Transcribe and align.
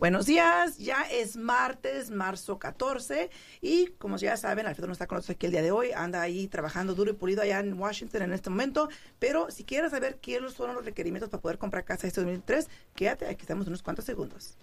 Buenos 0.00 0.24
días, 0.24 0.78
ya 0.78 1.02
es 1.02 1.36
martes, 1.36 2.10
marzo 2.10 2.58
14 2.58 3.28
y 3.60 3.88
como 3.98 4.16
ya 4.16 4.34
saben, 4.38 4.66
Alfredo 4.66 4.86
no 4.86 4.94
está 4.94 5.06
con 5.06 5.16
nosotros 5.16 5.36
aquí 5.36 5.44
el 5.44 5.52
día 5.52 5.60
de 5.60 5.72
hoy, 5.72 5.92
anda 5.92 6.22
ahí 6.22 6.48
trabajando 6.48 6.94
duro 6.94 7.10
y 7.10 7.12
pulido 7.12 7.42
allá 7.42 7.60
en 7.60 7.78
Washington 7.78 8.22
en 8.22 8.32
este 8.32 8.48
momento, 8.48 8.88
pero 9.18 9.50
si 9.50 9.62
quieres 9.62 9.90
saber 9.90 10.16
quiénes 10.16 10.54
son 10.54 10.74
los 10.74 10.86
requerimientos 10.86 11.28
para 11.28 11.42
poder 11.42 11.58
comprar 11.58 11.84
casa 11.84 12.06
este 12.06 12.22
2003, 12.22 12.70
quédate, 12.94 13.26
aquí 13.26 13.42
estamos 13.42 13.66
unos 13.66 13.82
cuantos 13.82 14.06
segundos. 14.06 14.56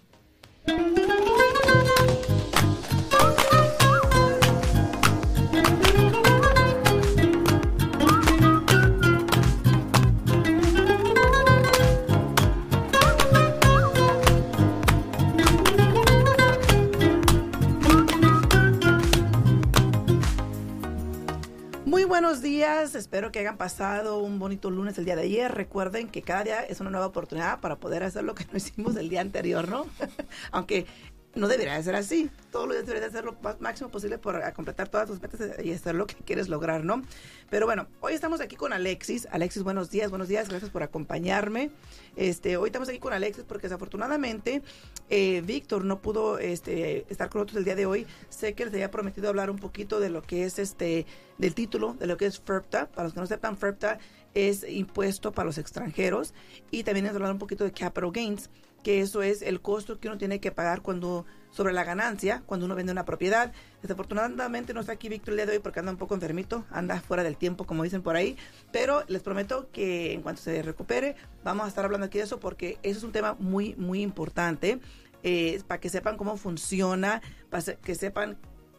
Buenos 22.20 22.42
días, 22.42 22.96
espero 22.96 23.30
que 23.30 23.38
hayan 23.38 23.56
pasado 23.56 24.18
un 24.18 24.40
bonito 24.40 24.70
lunes 24.70 24.98
el 24.98 25.04
día 25.04 25.14
de 25.14 25.22
ayer. 25.22 25.54
Recuerden 25.54 26.08
que 26.08 26.20
cada 26.20 26.42
día 26.42 26.60
es 26.62 26.80
una 26.80 26.90
nueva 26.90 27.06
oportunidad 27.06 27.60
para 27.60 27.76
poder 27.76 28.02
hacer 28.02 28.24
lo 28.24 28.34
que 28.34 28.44
no 28.50 28.56
hicimos 28.56 28.96
el 28.96 29.08
día 29.08 29.20
anterior, 29.20 29.68
¿no? 29.68 29.86
Aunque 30.50 30.86
no 31.34 31.48
debería 31.48 31.82
ser 31.82 31.94
así. 31.94 32.30
Todos 32.50 32.66
los 32.66 32.76
días 32.76 32.86
deberías 32.86 33.10
hacer 33.10 33.24
lo 33.24 33.36
máximo 33.60 33.90
posible 33.90 34.18
por 34.18 34.40
completar 34.54 34.88
todas 34.88 35.08
tus 35.08 35.20
metas 35.20 35.40
y 35.62 35.72
hacer 35.72 35.94
lo 35.94 36.06
que 36.06 36.14
quieres 36.16 36.48
lograr, 36.48 36.84
¿no? 36.84 37.02
Pero 37.50 37.66
bueno, 37.66 37.86
hoy 38.00 38.14
estamos 38.14 38.40
aquí 38.40 38.56
con 38.56 38.72
Alexis. 38.72 39.28
Alexis, 39.30 39.62
buenos 39.62 39.90
días, 39.90 40.10
buenos 40.10 40.28
días, 40.28 40.48
gracias 40.48 40.70
por 40.70 40.82
acompañarme. 40.82 41.70
Este, 42.16 42.56
hoy 42.56 42.68
estamos 42.68 42.88
aquí 42.88 42.98
con 42.98 43.12
Alexis 43.12 43.44
porque 43.46 43.68
desafortunadamente 43.68 44.62
eh, 45.10 45.42
Víctor 45.44 45.84
no 45.84 46.00
pudo 46.00 46.38
este, 46.38 47.06
estar 47.10 47.28
con 47.28 47.40
nosotros 47.40 47.58
el 47.58 47.64
día 47.64 47.76
de 47.76 47.86
hoy. 47.86 48.06
Sé 48.28 48.54
que 48.54 48.64
les 48.64 48.74
había 48.74 48.90
prometido 48.90 49.28
hablar 49.28 49.50
un 49.50 49.58
poquito 49.58 50.00
de 50.00 50.10
lo 50.10 50.22
que 50.22 50.44
es 50.44 50.58
este, 50.58 51.06
del 51.36 51.54
título, 51.54 51.94
de 51.94 52.06
lo 52.06 52.16
que 52.16 52.26
es 52.26 52.40
FERPTA. 52.40 52.86
Para 52.86 53.04
los 53.04 53.14
que 53.14 53.20
no 53.20 53.26
sepan, 53.26 53.56
FERPTA 53.56 53.98
es 54.34 54.64
impuesto 54.68 55.32
para 55.32 55.46
los 55.46 55.58
extranjeros 55.58 56.34
y 56.70 56.84
también 56.84 57.06
es 57.06 57.14
hablar 57.14 57.32
un 57.32 57.38
poquito 57.38 57.64
de 57.64 57.72
capital 57.72 58.10
gains 58.12 58.50
que 58.88 59.02
eso 59.02 59.20
es 59.20 59.42
el 59.42 59.60
costo 59.60 60.00
que 60.00 60.08
uno 60.08 60.16
tiene 60.16 60.40
que 60.40 60.50
pagar 60.50 60.80
cuando 60.80 61.26
sobre 61.50 61.74
la 61.74 61.84
ganancia 61.84 62.42
cuando 62.46 62.64
uno 62.64 62.74
vende 62.74 62.90
una 62.90 63.04
propiedad. 63.04 63.52
Desafortunadamente 63.82 64.72
no 64.72 64.80
está 64.80 64.92
aquí 64.92 65.10
Víctor 65.10 65.32
el 65.32 65.36
día 65.36 65.44
de 65.44 65.52
hoy 65.52 65.58
porque 65.58 65.80
anda 65.80 65.92
un 65.92 65.98
poco 65.98 66.14
enfermito, 66.14 66.64
anda 66.70 66.98
fuera 66.98 67.22
del 67.22 67.36
tiempo 67.36 67.66
como 67.66 67.82
dicen 67.82 68.00
por 68.00 68.16
ahí, 68.16 68.38
pero 68.72 69.04
les 69.06 69.22
prometo 69.22 69.68
que 69.72 70.14
en 70.14 70.22
cuanto 70.22 70.40
se 70.40 70.62
recupere 70.62 71.16
vamos 71.44 71.66
a 71.66 71.68
estar 71.68 71.84
hablando 71.84 72.06
aquí 72.06 72.16
de 72.16 72.24
eso 72.24 72.40
porque 72.40 72.78
eso 72.82 72.96
es 72.96 73.04
un 73.04 73.12
tema 73.12 73.36
muy 73.38 73.74
muy 73.76 74.00
importante 74.00 74.80
eh, 75.22 75.60
para 75.66 75.80
que 75.80 75.90
sepan 75.90 76.16
cómo 76.16 76.38
funciona, 76.38 77.20
para 77.50 77.62
que 77.62 77.94
sepan 77.94 78.38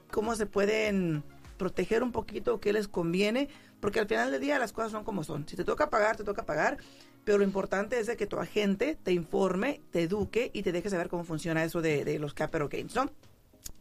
cómo 0.10 0.36
se 0.36 0.48
pueden 0.48 1.24
proteger 1.60 2.02
un 2.02 2.12
poquito, 2.12 2.60
qué 2.60 2.74
les 2.74 2.88
conviene, 2.88 3.50
porque 3.80 4.00
al 4.00 4.08
final 4.08 4.32
del 4.32 4.42
día 4.42 4.58
las 4.58 4.74
cosas 4.74 4.92
son 4.92 5.04
como 5.04 5.24
son. 5.24 5.48
Si 5.48 5.56
te 5.56 5.64
toca 5.64 5.92
pagar, 5.92 6.18
te 6.18 6.24
toca 6.24 6.44
pagar 6.44 6.80
pero 7.30 7.38
lo 7.38 7.44
importante 7.44 8.00
es 8.00 8.08
de 8.08 8.18
que 8.18 8.26
tu 8.26 8.40
agente 8.40 8.98
te 9.04 9.14
informe, 9.14 9.82
te 9.92 10.02
eduque 10.02 10.50
y 10.52 10.64
te 10.64 10.72
deje 10.72 10.90
saber 10.90 11.10
cómo 11.10 11.24
funciona 11.24 11.64
eso 11.64 11.80
de, 11.80 12.18
los 12.18 12.34
capital 12.34 12.68
gains, 12.70 12.96
¿no? 12.96 13.12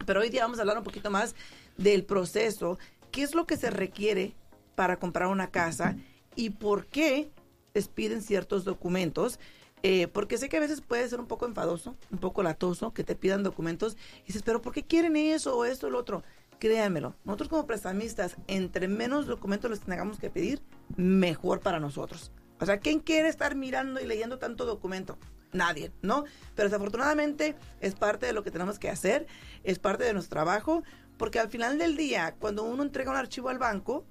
Pero 0.05 0.21
hoy 0.21 0.29
día 0.29 0.43
vamos 0.43 0.59
a 0.59 0.61
hablar 0.61 0.77
un 0.77 0.84
poquito 0.84 1.11
más 1.11 1.34
del 1.79 2.05
proceso, 2.05 2.79
qué 3.11 3.23
es 3.23 3.34
lo 3.34 3.47
que 3.47 3.56
se 3.56 3.71
requiere 3.71 4.34
para 4.75 4.99
comprar 4.99 5.29
una 5.29 5.51
casa 5.51 5.97
y 6.37 6.51
por 6.51 6.89
qué 6.89 7.31
les 7.73 7.89
piden 7.89 8.21
ciertos 8.21 8.65
documentos. 8.65 9.41
Eh, 9.83 10.09
porque 10.09 10.37
sé 10.37 10.51
que 10.51 10.59
a 10.59 10.61
veces 10.61 10.83
puede 10.83 11.09
ser 11.09 11.19
un 11.19 11.27
poco 11.27 11.47
enfadoso, 11.47 11.97
un 12.11 12.19
poco 12.19 12.43
latoso, 12.43 12.93
que 12.93 13.03
te 13.03 13.15
pidan 13.15 13.45
documentos 13.45 13.97
y 14.25 14.27
dices, 14.27 14.43
pero 14.43 14.61
¿por 14.61 14.75
qué 14.75 14.83
quieren 14.83 15.16
eso 15.16 15.56
o 15.56 15.65
esto 15.65 15.87
o 15.87 15.91
lo 15.91 15.99
otro? 15.99 16.22
Créanmelo, 16.59 17.15
nosotros 17.25 17.49
como 17.49 17.67
prestamistas, 17.67 18.37
entre 18.49 18.89
menos 18.89 19.27
documentos 19.27 19.71
les 19.71 19.81
tengamos 19.81 20.19
que 20.19 20.31
pedir, 20.31 20.61
mejor 20.97 21.61
para 21.61 21.79
nosotros. 21.79 22.33
O 22.61 22.67
sea, 22.67 22.79
¿quién 22.79 22.99
quiere 22.99 23.29
estar 23.29 23.55
mirando 23.55 24.01
y 24.01 24.07
leyendo 24.07 24.39
tanto 24.39 24.65
documento? 24.65 25.19
Nadie, 25.53 25.93
¿no? 26.03 26.25
Pero 26.57 26.69
desafortunadamente 26.69 27.55
es 27.81 27.95
parte 27.95 28.27
de 28.27 28.33
lo 28.33 28.43
que 28.43 28.51
tenemos 28.51 28.79
que 28.79 28.91
hacer, 28.91 29.27
es 29.63 29.79
parte 29.79 30.05
de 30.05 30.13
nuestro 30.13 30.35
trabajo, 30.35 30.83
porque 31.17 31.39
al 31.39 31.49
final 31.49 31.79
del 31.79 31.97
día, 31.97 32.35
cuando 32.39 32.65
uno 32.65 32.83
entrega 32.83 33.13
un 33.13 33.17
archivo 33.17 33.49
al 33.49 33.59
banco, 33.59 34.05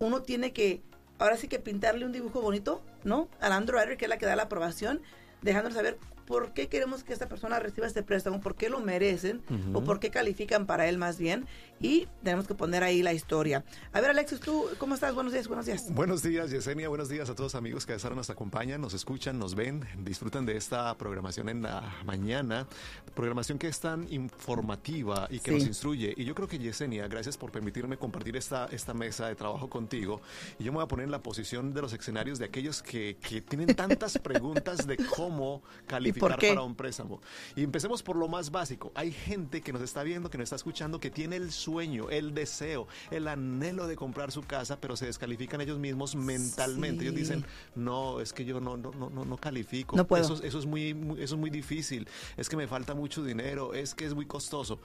uno 0.00 0.22
tiene 0.22 0.52
que, 0.52 0.82
ahora 1.18 1.36
sí 1.36 1.46
que 1.48 1.60
pintarle 1.60 2.04
un 2.04 2.12
dibujo 2.12 2.40
bonito, 2.40 2.82
¿no? 3.04 3.28
Al 3.40 3.56
underwriter, 3.56 3.96
que 3.96 4.06
es 4.06 4.08
la 4.08 4.18
que 4.18 4.26
da 4.26 4.36
la 4.36 4.44
aprobación, 4.44 5.00
dejándole 5.42 5.74
saber 5.74 5.98
por 6.28 6.52
qué 6.52 6.68
queremos 6.68 7.04
que 7.04 7.14
esta 7.14 7.26
persona 7.26 7.58
reciba 7.58 7.86
este 7.86 8.02
préstamo, 8.02 8.38
por 8.42 8.54
qué 8.54 8.68
lo 8.68 8.80
merecen 8.80 9.40
o 9.72 9.82
por 9.82 9.98
qué 9.98 10.10
califican 10.10 10.66
para 10.66 10.86
él 10.86 10.98
más 10.98 11.16
bien. 11.16 11.46
Y 11.80 12.06
tenemos 12.22 12.46
que 12.46 12.54
poner 12.54 12.82
ahí 12.84 13.02
la 13.02 13.14
historia. 13.14 13.64
A 13.94 14.00
ver, 14.02 14.10
Alexis, 14.10 14.38
¿tú 14.38 14.66
cómo 14.76 14.94
estás? 14.94 15.14
Buenos 15.14 15.32
días, 15.32 15.48
buenos 15.48 15.64
días. 15.64 15.90
Buenos 15.90 16.22
días, 16.22 16.50
Yesenia. 16.50 16.90
Buenos 16.90 17.08
días 17.08 17.30
a 17.30 17.34
todos 17.34 17.54
amigos 17.54 17.86
que 17.86 17.94
ahora 17.94 18.14
nos 18.14 18.28
acompañan, 18.28 18.78
nos 18.78 18.92
escuchan, 18.92 19.38
nos 19.38 19.54
ven, 19.54 19.86
disfrutan 20.04 20.44
de 20.44 20.58
esta 20.58 20.94
programación 20.98 21.48
en 21.48 21.62
la 21.62 21.96
mañana. 22.04 22.66
Programación 23.14 23.58
que 23.58 23.68
es 23.68 23.80
tan 23.80 24.12
informativa 24.12 25.28
y 25.30 25.38
que 25.38 25.52
nos 25.52 25.64
instruye. 25.64 26.12
Y 26.14 26.26
yo 26.26 26.34
creo 26.34 26.46
que, 26.46 26.58
Yesenia, 26.58 27.08
gracias 27.08 27.38
por 27.38 27.50
permitirme 27.50 27.96
compartir 27.96 28.36
esta, 28.36 28.66
esta 28.66 28.92
mesa 28.92 29.28
de 29.28 29.34
trabajo 29.34 29.70
contigo. 29.70 30.20
Y 30.58 30.64
yo 30.64 30.72
me 30.72 30.76
voy 30.76 30.84
a 30.84 30.88
poner 30.88 31.04
en 31.04 31.10
la 31.10 31.22
posición 31.22 31.72
de 31.72 31.80
los 31.80 31.94
escenarios 31.94 32.38
de 32.38 32.44
aquellos 32.44 32.82
que, 32.82 33.16
que 33.16 33.40
tienen 33.40 33.74
tantas 33.74 34.18
preguntas 34.22 34.86
de 34.86 34.98
cómo 34.98 35.62
calificar 35.86 36.17
para 36.18 36.62
un 36.62 36.74
préstamo. 36.74 37.20
Y 37.56 37.62
empecemos 37.62 38.02
por 38.02 38.16
lo 38.16 38.28
más 38.28 38.50
básico. 38.50 38.92
Hay 38.94 39.12
gente 39.12 39.60
que 39.60 39.72
nos 39.72 39.82
está 39.82 40.02
viendo, 40.02 40.30
que 40.30 40.38
nos 40.38 40.44
está 40.44 40.56
escuchando, 40.56 41.00
que 41.00 41.10
tiene 41.10 41.36
el 41.36 41.52
sueño, 41.52 42.10
el 42.10 42.34
deseo, 42.34 42.86
el 43.10 43.28
anhelo 43.28 43.86
de 43.86 43.96
comprar 43.96 44.32
su 44.32 44.42
casa, 44.42 44.80
pero 44.80 44.96
se 44.96 45.06
descalifican 45.06 45.60
ellos 45.60 45.78
mismos 45.78 46.14
mentalmente. 46.14 47.04
Ellos 47.04 47.14
dicen, 47.14 47.44
no, 47.74 48.20
es 48.20 48.32
que 48.32 48.44
yo 48.44 48.60
no, 48.60 48.76
no, 48.76 48.92
no, 48.92 49.10
no 49.10 49.36
califico. 49.36 49.96
No 49.96 50.06
puedo. 50.06 50.22
Eso, 50.22 50.42
eso, 50.42 50.58
es 50.58 50.66
muy, 50.66 50.90
eso 51.18 51.34
es 51.34 51.40
muy 51.40 51.50
difícil. 51.50 52.08
Es 52.36 52.48
que 52.48 52.56
me 52.56 52.66
falta 52.66 52.94
mucho 52.94 53.22
dinero. 53.22 53.74
Es 53.74 53.94
que 53.94 54.04
es 54.04 54.14
muy 54.14 54.26
costoso. 54.26 54.80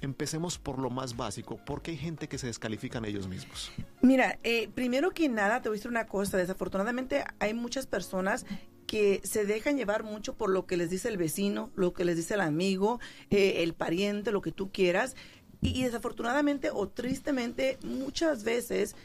Empecemos 0.00 0.58
por 0.58 0.78
lo 0.78 0.90
más 0.90 1.16
básico. 1.16 1.56
¿Por 1.64 1.82
qué 1.82 1.92
hay 1.92 1.96
gente 1.96 2.28
que 2.28 2.38
se 2.38 2.46
descalifican 2.46 3.04
ellos 3.04 3.26
mismos? 3.26 3.72
Mira, 4.00 4.38
eh, 4.44 4.68
primero 4.74 5.10
que 5.10 5.28
nada, 5.28 5.60
te 5.60 5.68
voy 5.68 5.76
a 5.76 5.78
decir 5.78 5.90
una 5.90 6.06
cosa. 6.06 6.36
Desafortunadamente 6.36 7.24
hay 7.40 7.54
muchas 7.54 7.86
personas 7.86 8.46
que 8.88 9.20
se 9.22 9.44
dejan 9.44 9.76
llevar 9.76 10.02
mucho 10.02 10.34
por 10.34 10.48
lo 10.48 10.66
que 10.66 10.78
les 10.78 10.88
dice 10.88 11.08
el 11.08 11.18
vecino, 11.18 11.70
lo 11.76 11.92
que 11.92 12.06
les 12.06 12.16
dice 12.16 12.34
el 12.34 12.40
amigo, 12.40 13.00
eh, 13.30 13.62
el 13.62 13.74
pariente, 13.74 14.32
lo 14.32 14.40
que 14.40 14.50
tú 14.50 14.72
quieras. 14.72 15.14
Y, 15.60 15.84
desafortunadamente 15.84 16.70
o 16.72 16.88
tristemente, 16.88 17.78
muchas 17.84 18.44
veces 18.44 18.96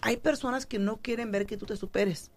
hay 0.00 0.16
personas 0.16 0.66
que 0.66 0.80
no 0.80 1.00
quieren 1.00 1.30
ver 1.30 1.46
que 1.46 1.56
tú 1.56 1.66
te 1.66 1.76
superes 1.76 2.32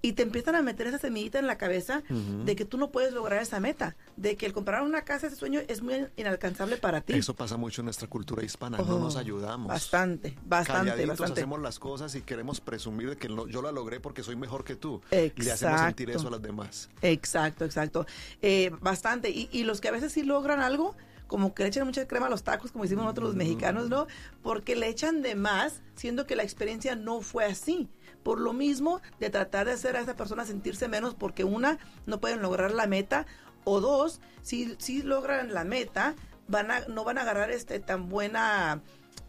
y 0.00 0.12
te 0.12 0.22
empiezan 0.22 0.54
a 0.54 0.62
meter 0.62 0.86
esa 0.86 0.98
semillita 0.98 1.38
en 1.38 1.46
la 1.46 1.58
cabeza 1.58 2.02
de 2.08 2.56
que 2.56 2.64
tú 2.64 2.78
no 2.78 2.90
puedes 2.90 3.12
lograr 3.12 3.42
esa 3.42 3.60
meta, 3.60 3.96
de 4.16 4.36
que 4.36 4.46
el 4.46 4.52
comprar 4.52 4.82
una 4.82 5.02
casa, 5.02 5.26
ese 5.26 5.36
sueño 5.36 5.60
es 5.68 5.82
muy 5.82 6.06
inalcanzable 6.16 6.76
para 6.76 7.00
ti. 7.00 7.14
Eso 7.14 7.34
pasa 7.34 7.56
mucho 7.56 7.82
en 7.82 7.86
nuestra 7.86 8.08
cultura 8.08 8.44
hispana, 8.44 8.78
no 8.78 8.98
nos 8.98 9.16
ayudamos. 9.16 9.68
Bastante, 9.68 10.36
bastante, 10.44 11.06
bastante. 11.06 11.40
hacemos 11.40 11.60
las 11.60 11.78
cosas 11.78 12.14
y 12.14 12.22
queremos 12.22 12.60
presumir 12.60 13.10
de 13.10 13.16
que 13.16 13.28
yo 13.28 13.62
la 13.62 13.72
logré 13.72 14.00
porque 14.00 14.22
soy 14.22 14.36
mejor 14.36 14.64
que 14.64 14.76
tú. 14.76 15.00
Exacto. 15.10 15.42
Y 15.42 15.44
le 15.44 15.52
hacemos 15.52 15.80
sentir 15.80 16.10
eso 16.10 16.28
a 16.28 16.30
los 16.30 16.42
demás. 16.42 16.90
Exacto, 17.02 17.64
exacto. 17.64 18.06
Eh, 18.40 18.70
bastante. 18.80 19.30
Y, 19.30 19.48
y 19.52 19.64
los 19.64 19.80
que 19.80 19.88
a 19.88 19.92
veces 19.92 20.12
sí 20.12 20.22
logran 20.22 20.60
algo, 20.60 20.96
como 21.32 21.54
que 21.54 21.62
le 21.62 21.70
echan 21.70 21.86
mucha 21.86 22.06
crema 22.06 22.26
a 22.26 22.28
los 22.28 22.42
tacos, 22.42 22.72
como 22.72 22.84
decimos 22.84 23.04
nosotros 23.04 23.28
los 23.28 23.36
mexicanos, 23.36 23.88
¿no? 23.88 24.06
Porque 24.42 24.76
le 24.76 24.88
echan 24.88 25.22
de 25.22 25.34
más, 25.34 25.80
siendo 25.94 26.26
que 26.26 26.36
la 26.36 26.42
experiencia 26.42 26.94
no 26.94 27.22
fue 27.22 27.46
así 27.46 27.88
por 28.22 28.38
lo 28.38 28.52
mismo 28.52 29.00
de 29.18 29.30
tratar 29.30 29.64
de 29.64 29.72
hacer 29.72 29.96
a 29.96 30.00
esa 30.00 30.14
persona 30.14 30.44
sentirse 30.44 30.88
menos 30.88 31.14
porque 31.14 31.44
una, 31.44 31.78
no 32.04 32.20
pueden 32.20 32.42
lograr 32.42 32.72
la 32.72 32.86
meta 32.86 33.24
o 33.64 33.80
dos, 33.80 34.20
si, 34.42 34.76
si 34.78 35.00
logran 35.00 35.54
la 35.54 35.64
meta, 35.64 36.16
van 36.48 36.70
a, 36.70 36.80
no 36.80 37.02
van 37.02 37.16
a 37.16 37.22
agarrar 37.22 37.50
este 37.50 37.80
tan 37.80 38.10
buena 38.10 38.82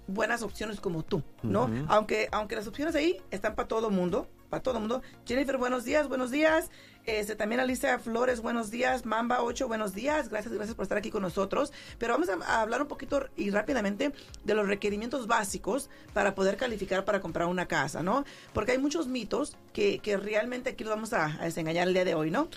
buenas 0.06 0.44
opciones 0.44 0.82
como 0.82 1.04
tú, 1.04 1.24
¿no? 1.42 1.72
Aunque 1.88 2.28
aunque 2.34 2.58
las 2.58 2.68
opciones 2.68 2.96
ahí 2.96 3.22
están 3.32 3.56
para 3.56 3.70
todo 3.70 3.90
mundo, 3.90 4.28
para 4.50 4.62
todo 4.62 4.82
mundo. 4.82 5.02
Jennifer, 5.26 5.58
buenos 5.58 5.86
días, 5.86 6.10
buenos 6.10 6.32
días. 6.32 6.70
Este, 7.06 7.36
también 7.36 7.60
Alicia 7.60 8.00
Flores, 8.00 8.42
buenos 8.42 8.72
días. 8.72 9.06
Mamba 9.06 9.44
8, 9.44 9.68
buenos 9.68 9.94
días. 9.94 10.30
Gracias, 10.30 10.54
gracias 10.54 10.74
por 10.74 10.84
estar 10.84 10.98
aquí 10.98 11.12
con 11.12 11.22
nosotros. 11.22 11.74
Pero 11.98 12.14
vamos 12.14 12.30
a, 12.30 12.62
hablar 12.62 12.82
un 12.82 12.88
poquito 12.88 13.28
y 13.36 13.50
rápidamente 13.50 14.14
de 14.46 14.54
los 14.54 14.68
requerimientos 14.68 15.28
básicos 15.28 15.90
para 16.14 16.34
poder 16.34 16.56
calificar 16.56 17.04
para 17.04 17.20
comprar 17.20 17.50
una 17.50 17.66
casa, 17.66 18.04
¿no? 18.04 18.24
Porque 18.54 18.72
hay 18.72 18.78
muchos 18.78 19.08
mitos 19.08 19.58
que, 19.74 20.00
que 20.00 20.16
realmente 20.16 20.70
aquí 20.70 20.86
vamos 20.86 21.12
a, 21.12 21.26
a 21.42 21.44
desengañar 21.44 21.90
el 21.90 21.94
día 21.94 22.06
de 22.06 22.16
hoy, 22.16 22.32
¿no? 22.32 22.48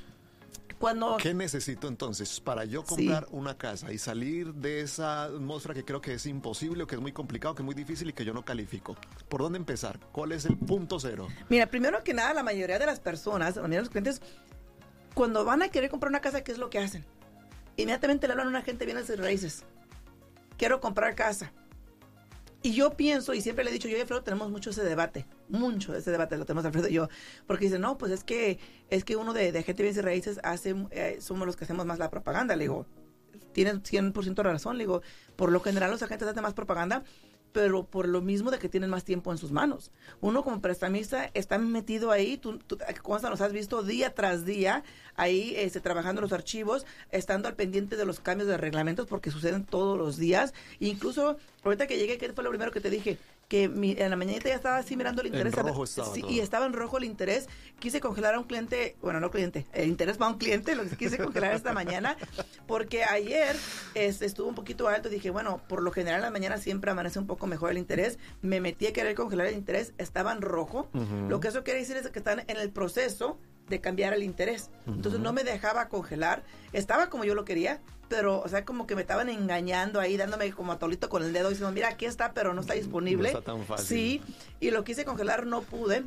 Cuando... 0.78 1.16
¿Qué 1.16 1.32
necesito 1.32 1.88
entonces 1.88 2.38
para 2.40 2.64
yo 2.64 2.84
comprar 2.84 3.26
una 3.30 3.56
casa 3.56 3.92
y 3.92 3.98
salir 3.98 4.52
de 4.54 4.80
esa 4.80 5.24
atmósfera 5.24 5.74
que 5.74 5.84
creo 5.84 6.00
que 6.00 6.14
es 6.14 6.26
imposible 6.26 6.82
o 6.82 6.86
que 6.86 6.96
es 6.96 7.00
muy 7.00 7.12
complicado, 7.12 7.54
que 7.54 7.62
es 7.62 7.64
muy 7.64 7.74
difícil 7.74 8.10
y 8.10 8.12
que 8.12 8.24
yo 8.24 8.34
no 8.34 8.44
califico? 8.44 8.96
¿Por 9.28 9.40
dónde 9.40 9.58
empezar? 9.58 9.98
¿Cuál 10.12 10.32
es 10.32 10.44
el 10.44 10.58
punto 10.58 11.00
cero? 11.00 11.28
Mira, 11.48 11.66
primero 11.66 12.04
que 12.04 12.12
nada, 12.12 12.34
la 12.34 12.42
mayoría 12.42 12.78
de 12.78 12.86
las 12.86 13.00
personas, 13.00 13.56
la 13.56 13.62
mayoría 13.62 13.78
de 13.78 13.82
los 13.82 13.90
clientes, 13.90 14.20
cuando 15.14 15.44
van 15.44 15.62
a 15.62 15.68
querer 15.70 15.90
comprar 15.90 16.10
una 16.10 16.20
casa, 16.20 16.44
¿qué 16.44 16.52
es 16.52 16.58
lo 16.58 16.68
que 16.70 16.78
hacen? 16.78 17.04
inmediatamente 17.78 18.26
le 18.26 18.32
hablan 18.32 18.46
a 18.46 18.50
una 18.50 18.62
gente 18.62 18.86
viene 18.86 19.02
de 19.02 19.16
raíces. 19.16 19.64
Quiero 20.56 20.80
comprar 20.80 21.14
casa. 21.14 21.52
Y 22.66 22.72
yo 22.72 22.90
pienso, 22.96 23.32
y 23.32 23.40
siempre 23.40 23.62
le 23.62 23.70
he 23.70 23.72
dicho, 23.72 23.86
yo 23.86 23.96
y 23.96 24.00
Alfredo 24.00 24.24
tenemos 24.24 24.50
mucho 24.50 24.70
ese 24.70 24.82
debate, 24.82 25.24
mucho 25.48 25.94
ese 25.94 26.10
debate 26.10 26.36
lo 26.36 26.44
tenemos 26.46 26.64
Alfredo 26.64 26.88
y 26.88 26.94
yo, 26.94 27.08
porque 27.46 27.66
dice, 27.66 27.78
no, 27.78 27.96
pues 27.96 28.10
es 28.10 28.24
que 28.24 28.58
es 28.90 29.04
que 29.04 29.14
uno 29.14 29.32
de, 29.32 29.52
gente 29.62 29.84
viene 29.84 29.94
de 29.94 30.02
raíces 30.02 30.40
hace, 30.42 30.74
eh, 30.90 31.18
somos 31.20 31.46
los 31.46 31.54
que 31.54 31.62
hacemos 31.62 31.86
más 31.86 32.00
la 32.00 32.10
propaganda. 32.10 32.56
Le 32.56 32.64
digo, 32.64 32.84
tienes 33.52 33.84
100% 33.84 34.34
de 34.34 34.42
razón, 34.42 34.78
le 34.78 34.82
digo, 34.82 35.02
por 35.36 35.52
lo 35.52 35.60
general 35.60 35.92
los 35.92 36.02
agentes 36.02 36.26
hacen 36.26 36.42
más 36.42 36.54
propaganda 36.54 37.04
pero 37.56 37.84
por 37.84 38.06
lo 38.06 38.20
mismo 38.20 38.50
de 38.50 38.58
que 38.58 38.68
tienen 38.68 38.90
más 38.90 39.04
tiempo 39.04 39.32
en 39.32 39.38
sus 39.38 39.50
manos. 39.50 39.90
Uno 40.20 40.44
como 40.44 40.60
prestamista 40.60 41.30
está 41.32 41.56
metido 41.56 42.10
ahí, 42.10 42.36
tú, 42.36 42.58
tú 42.58 42.76
nos 43.22 43.40
has 43.40 43.52
visto 43.54 43.82
día 43.82 44.14
tras 44.14 44.44
día 44.44 44.84
ahí 45.14 45.54
este, 45.56 45.80
trabajando 45.80 46.20
los 46.20 46.34
archivos, 46.34 46.84
estando 47.12 47.48
al 47.48 47.54
pendiente 47.54 47.96
de 47.96 48.04
los 48.04 48.20
cambios 48.20 48.46
de 48.46 48.58
reglamentos 48.58 49.06
porque 49.06 49.30
suceden 49.30 49.64
todos 49.64 49.96
los 49.96 50.18
días. 50.18 50.52
Incluso 50.80 51.38
ahorita 51.64 51.86
que 51.86 51.96
llegué, 51.96 52.18
¿qué 52.18 52.30
fue 52.34 52.44
lo 52.44 52.50
primero 52.50 52.72
que 52.72 52.82
te 52.82 52.90
dije? 52.90 53.16
Que 53.48 53.64
en 53.64 54.10
la 54.10 54.16
mañanita 54.16 54.48
ya 54.48 54.56
estaba 54.56 54.78
así 54.78 54.96
mirando 54.96 55.22
el 55.22 55.28
interés. 55.28 55.52
y 56.28 56.40
estaba 56.40 56.66
en 56.66 56.72
rojo 56.72 56.98
el 56.98 57.04
interés. 57.04 57.48
Quise 57.78 58.00
congelar 58.00 58.34
a 58.34 58.38
un 58.38 58.44
cliente, 58.44 58.96
bueno, 59.02 59.20
no 59.20 59.30
cliente, 59.30 59.66
el 59.72 59.88
interés 59.88 60.16
para 60.16 60.32
un 60.32 60.38
cliente, 60.38 60.74
lo 60.74 60.84
quise 60.84 61.18
congelar 61.18 61.54
esta 61.54 61.72
mañana, 61.72 62.16
porque 62.66 63.04
ayer 63.04 63.54
estuvo 63.94 64.48
un 64.48 64.54
poquito 64.54 64.88
alto. 64.88 65.08
Dije, 65.08 65.30
bueno, 65.30 65.60
por 65.68 65.82
lo 65.82 65.92
general 65.92 66.20
en 66.20 66.24
la 66.24 66.30
mañana 66.30 66.58
siempre 66.58 66.90
amanece 66.90 67.18
un 67.18 67.26
poco 67.26 67.46
mejor 67.46 67.70
el 67.70 67.78
interés. 67.78 68.18
Me 68.42 68.60
metí 68.60 68.86
a 68.86 68.92
querer 68.92 69.14
congelar 69.14 69.46
el 69.46 69.54
interés, 69.54 69.92
estaba 69.98 70.32
en 70.32 70.40
rojo. 70.42 70.88
Lo 71.28 71.38
que 71.40 71.48
eso 71.48 71.62
quiere 71.62 71.80
decir 71.80 71.96
es 71.96 72.08
que 72.08 72.18
están 72.18 72.40
en 72.48 72.56
el 72.56 72.70
proceso 72.70 73.38
de 73.68 73.80
cambiar 73.80 74.12
el 74.14 74.22
interés. 74.22 74.70
Entonces 74.86 75.20
no 75.20 75.32
me 75.32 75.44
dejaba 75.44 75.88
congelar. 75.88 76.44
Estaba 76.72 77.10
como 77.10 77.24
yo 77.24 77.34
lo 77.34 77.44
quería, 77.44 77.80
pero, 78.08 78.40
o 78.40 78.48
sea, 78.48 78.64
como 78.64 78.86
que 78.86 78.94
me 78.94 79.02
estaban 79.02 79.28
engañando 79.28 80.00
ahí, 80.00 80.16
dándome 80.16 80.52
como 80.52 80.72
a 80.72 80.78
tolito 80.78 81.08
con 81.08 81.22
el 81.22 81.32
dedo, 81.32 81.48
diciendo, 81.48 81.72
mira, 81.72 81.88
aquí 81.88 82.04
está, 82.04 82.32
pero 82.32 82.54
no 82.54 82.60
está 82.60 82.74
disponible. 82.74 83.32
No 83.32 83.38
está 83.38 83.52
tan 83.52 83.64
fácil. 83.64 83.86
Sí, 83.86 84.22
y 84.60 84.70
lo 84.70 84.84
quise 84.84 85.04
congelar, 85.04 85.46
no 85.46 85.62
pude. 85.62 86.04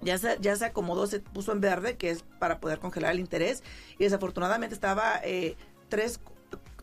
Ya 0.00 0.18
se, 0.18 0.36
ya 0.40 0.54
se 0.56 0.66
acomodó, 0.66 1.06
se 1.06 1.20
puso 1.20 1.52
en 1.52 1.60
verde, 1.60 1.96
que 1.96 2.10
es 2.10 2.24
para 2.38 2.60
poder 2.60 2.78
congelar 2.78 3.12
el 3.12 3.20
interés. 3.20 3.62
Y 3.98 4.04
desafortunadamente 4.04 4.74
estaba 4.74 5.20
eh, 5.24 5.56
tres, 5.88 6.20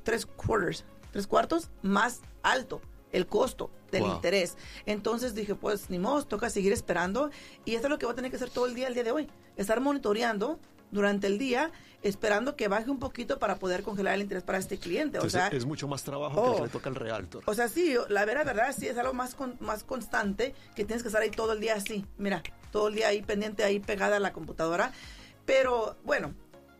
tres 0.03 0.25
quarters, 0.25 0.85
tres 1.11 1.27
cuartos 1.27 1.69
más 1.83 2.21
alto 2.41 2.81
el 3.11 3.27
costo 3.27 3.69
del 3.91 4.05
interés. 4.05 4.57
Entonces 4.85 5.35
dije, 5.35 5.53
pues 5.55 5.89
ni 5.89 5.99
modo, 5.99 6.23
toca 6.23 6.49
seguir 6.49 6.71
esperando. 6.71 7.29
Y 7.65 7.75
esto 7.75 7.87
es 7.87 7.91
lo 7.91 7.99
que 7.99 8.05
voy 8.05 8.13
a 8.13 8.15
tener 8.15 8.31
que 8.31 8.37
hacer 8.37 8.49
todo 8.49 8.65
el 8.65 8.73
día, 8.73 8.87
el 8.87 8.93
día 8.93 9.03
de 9.03 9.11
hoy. 9.11 9.27
Estar 9.57 9.81
monitoreando 9.81 10.59
durante 10.91 11.27
el 11.27 11.37
día 11.37 11.71
esperando 12.03 12.55
que 12.55 12.67
baje 12.67 12.89
un 12.89 12.99
poquito 12.99 13.39
para 13.39 13.57
poder 13.57 13.83
congelar 13.83 14.15
el 14.15 14.21
interés 14.21 14.43
para 14.43 14.57
este 14.57 14.77
cliente. 14.77 15.19
o 15.19 15.29
sea, 15.29 15.47
es 15.47 15.65
mucho 15.65 15.87
más 15.87 16.03
trabajo 16.03 16.35
que 16.43 16.61
oh. 16.61 16.63
le 16.65 16.69
toca 16.69 16.89
al 16.89 16.95
realtor. 16.95 17.43
O 17.45 17.53
sea, 17.53 17.67
sí, 17.67 17.95
la 18.09 18.25
verdad, 18.25 18.45
verdad, 18.45 18.75
sí, 18.77 18.87
es 18.87 18.97
algo 18.97 19.13
más, 19.13 19.35
más 19.59 19.83
constante 19.83 20.55
que 20.75 20.85
tienes 20.85 21.03
que 21.03 21.09
estar 21.09 21.21
ahí 21.21 21.29
todo 21.29 21.53
el 21.53 21.59
día 21.59 21.75
así. 21.75 22.05
Mira, 22.17 22.43
todo 22.71 22.87
el 22.87 22.95
día 22.95 23.09
ahí 23.09 23.21
pendiente, 23.21 23.63
ahí 23.63 23.79
pegada 23.79 24.17
a 24.17 24.19
la 24.19 24.33
computadora. 24.33 24.91
Pero 25.45 25.97
bueno, 26.03 26.33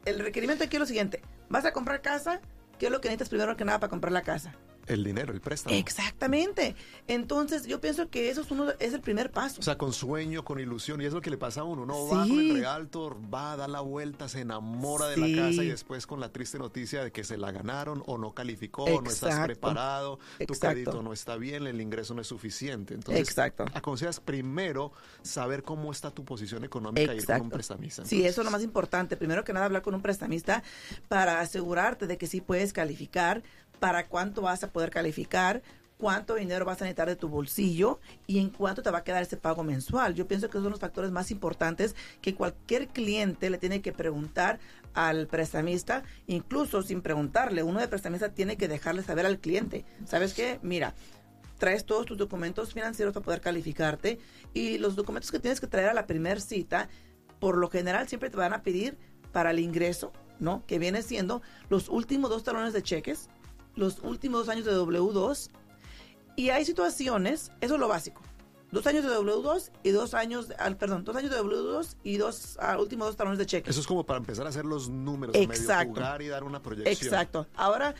el 0.06 0.20
requerimiento 0.20 0.64
aquí 0.64 0.76
es 0.76 0.80
lo 0.80 0.86
siguiente. 0.86 1.22
Vas 1.50 1.66
a 1.66 1.74
comprar 1.74 2.02
casa, 2.02 2.42
¿qué 2.80 2.88
es 2.88 2.92
lo 2.92 3.02
que 3.02 3.10
necesitas 3.10 3.30
primero 3.30 3.56
que 3.58 3.66
nada 3.66 3.80
para 3.80 3.90
comprar 3.90 4.12
la 4.12 4.24
casa? 4.24 4.56
El 4.88 5.04
dinero, 5.04 5.34
el 5.34 5.42
préstamo. 5.42 5.76
Exactamente. 5.76 6.76
Entonces, 7.08 7.66
yo 7.66 7.80
pienso 7.80 8.10
que 8.10 8.30
eso 8.30 8.42
es, 8.42 8.52
uno, 8.52 8.72
es 8.80 8.94
el 8.94 9.02
primer 9.02 9.32
paso. 9.32 9.60
O 9.60 9.64
sea, 9.64 9.78
con 9.78 9.94
sueño, 9.94 10.44
con 10.44 10.60
ilusión, 10.60 11.02
y 11.02 11.06
es 11.06 11.14
lo 11.14 11.22
que 11.22 11.30
le 11.30 11.38
pasa 11.38 11.62
a 11.62 11.64
uno. 11.64 11.84
Uno 11.84 12.08
va 12.08 12.28
con 12.28 12.40
el 12.40 12.54
realtor, 12.56 13.18
va 13.34 13.54
a 13.54 13.58
dar 13.58 13.70
la 13.70 13.82
vuelta, 13.82 14.28
se 14.28 14.42
enamora 14.42 15.08
de 15.08 15.18
la 15.18 15.50
casa 15.50 15.64
y 15.64 15.70
después 15.70 16.08
con 16.08 16.20
la 16.20 16.30
triste 16.30 16.58
noticia 16.58 17.04
de 17.04 17.12
que 17.12 17.24
se 17.24 17.38
la 17.38 17.52
ganaron 17.52 18.04
o 18.06 18.18
no 18.18 18.34
calificó, 18.34 18.86
no 19.02 19.10
estás 19.10 19.46
preparado, 19.46 20.20
tu 20.48 20.54
crédito 20.56 21.02
no 21.02 21.14
está 21.14 21.38
bien, 21.38 21.68
el 21.68 21.82
ingreso 21.82 22.14
no 22.14 22.22
es 22.22 22.28
suficiente. 22.28 22.94
Entonces, 22.94 23.28
Exacto. 23.28 23.66
aconsejas 23.74 24.20
primero 24.20 24.92
saber 25.22 25.64
cómo 25.64 25.92
está 25.92 26.12
tu 26.12 26.26
posición 26.26 26.64
económica 26.64 27.14
y 27.14 27.18
ir 27.18 27.26
con 27.26 27.42
un 27.42 27.50
prestamista. 27.50 28.06
Sí, 28.06 28.26
eso 28.26 28.42
es 28.42 28.46
lo 28.46 28.52
más 28.52 28.64
importante. 28.64 29.18
Primero 29.18 29.44
que 29.44 29.54
nada, 29.54 29.66
hablar 29.66 29.82
con 29.82 29.94
un 29.94 30.02
prestamista 30.02 30.64
para 31.08 31.40
asegurarte 31.40 32.08
de 32.08 32.18
que 32.18 32.28
sí 32.28 32.42
puedes 32.42 32.74
calificar 32.74 33.44
para 33.82 34.08
cuánto 34.08 34.44
vas 34.44 34.64
a 34.64 34.72
poder 34.72 34.92
calificar, 34.92 35.64
cuánto 35.98 36.36
dinero 36.36 36.66
vas 36.66 36.80
a 36.82 36.86
necesitar 36.86 37.08
de 37.08 37.16
tu 37.16 37.28
bolsillo 37.30 38.00
y 38.28 38.38
en 38.38 38.52
cuánto 38.52 38.84
te 38.84 38.92
va 38.92 39.00
a 39.00 39.04
quedar 39.04 39.24
ese 39.24 39.38
pago 39.38 39.64
mensual. 39.64 40.14
Yo 40.14 40.28
pienso 40.28 40.48
que 40.48 40.52
esos 40.52 40.66
son 40.66 40.72
los 40.72 40.80
factores 40.80 41.10
más 41.10 41.32
importantes 41.32 41.96
que 42.22 42.36
cualquier 42.36 42.90
cliente 42.90 43.50
le 43.50 43.58
tiene 43.58 43.82
que 43.82 43.92
preguntar 43.92 44.60
al 44.94 45.26
prestamista, 45.26 46.04
incluso 46.28 46.84
sin 46.84 47.02
preguntarle, 47.02 47.64
uno 47.64 47.80
de 47.80 47.88
prestamista 47.88 48.30
tiene 48.30 48.56
que 48.56 48.68
dejarle 48.68 49.02
saber 49.02 49.26
al 49.26 49.40
cliente, 49.40 49.84
¿sabes 50.06 50.36
qué? 50.36 50.60
Mira, 50.62 50.94
traes 51.58 51.84
todos 51.84 52.06
tus 52.06 52.20
documentos 52.20 52.76
financieros 52.76 53.16
para 53.16 53.24
poder 53.24 53.42
calificarte 53.42 54.20
y 54.54 54.78
los 54.78 54.96
documentos 54.96 55.32
que 55.32 55.40
tienes 55.40 55.60
que 55.60 55.66
traer 55.66 55.90
a 55.90 55.96
la 55.96 56.06
primera 56.06 56.40
cita, 56.40 56.88
por 57.40 57.58
lo 57.58 57.68
general 57.68 58.08
siempre 58.08 58.30
te 58.30 58.38
van 58.38 58.54
a 58.54 58.62
pedir 58.62 58.96
para 59.32 59.50
el 59.50 59.58
ingreso, 59.58 60.12
¿no? 60.40 60.64
Que 60.68 60.78
viene 60.78 61.02
siendo 61.02 61.42
los 61.70 61.90
últimos 61.90 62.30
dos 62.30 62.44
talones 62.44 62.74
de 62.74 62.84
cheques, 62.84 63.28
los 63.76 64.00
últimos 64.00 64.42
dos 64.42 64.50
años 64.50 64.66
de 64.66 64.74
W2 64.74 65.50
y 66.36 66.50
hay 66.50 66.66
situaciones, 66.66 67.52
eso 67.62 67.76
es 67.76 67.80
lo 67.80 67.88
básico, 67.88 68.22
dos 68.72 68.88
años 68.88 69.04
de 69.04 69.10
W2 69.12 69.72
y 69.84 69.90
dos 69.90 70.14
años, 70.14 70.48
al, 70.58 70.78
perdón, 70.78 71.04
dos 71.04 71.16
años 71.16 71.32
de 71.32 71.38
W2 71.40 71.96
y 72.04 72.18
dos, 72.18 72.58
al 72.60 72.80
último 72.80 73.06
dos 73.06 73.16
talones 73.16 73.38
de 73.38 73.46
cheque. 73.46 73.70
Eso 73.70 73.82
es 73.82 73.88
como 73.88 74.06
para 74.06 74.20
empezar 74.20 74.46
a 74.46 74.50
hacer 74.50 74.66
los 74.66 74.90
números, 74.90 75.36
Exacto. 75.36 75.94
medio 75.94 76.04
jugar 76.04 76.22
y 76.22 76.28
dar 76.28 76.44
una 76.44 76.62
proyección. 76.62 77.14
Exacto. 77.14 77.48
Ahora, 77.56 77.96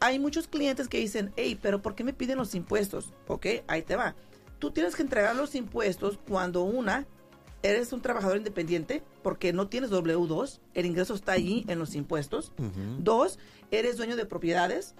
hay 0.00 0.18
muchos 0.18 0.48
clientes 0.48 0.88
que 0.88 0.98
dicen, 0.98 1.32
hey, 1.36 1.58
pero 1.60 1.80
¿por 1.80 1.94
qué 1.94 2.04
me 2.04 2.12
piden 2.12 2.38
los 2.38 2.54
impuestos? 2.54 3.12
Ok, 3.28 3.46
ahí 3.68 3.82
te 3.82 3.96
va. 3.96 4.14
Tú 4.58 4.70
tienes 4.70 4.96
que 4.96 5.02
entregar 5.02 5.34
los 5.36 5.54
impuestos 5.54 6.18
cuando 6.28 6.62
una, 6.62 7.06
eres 7.64 7.92
un 7.94 8.02
trabajador 8.02 8.36
independiente 8.36 9.02
porque 9.22 9.52
no 9.52 9.68
tienes 9.68 9.90
W2, 9.90 10.60
el 10.74 10.86
ingreso 10.86 11.14
está 11.14 11.32
ahí 11.32 11.64
en 11.66 11.78
los 11.78 11.94
impuestos. 11.94 12.52
Dos, 12.98 13.38
eres 13.70 13.96
dueño 13.96 14.16
de 14.16 14.26
propiedades, 14.26 14.94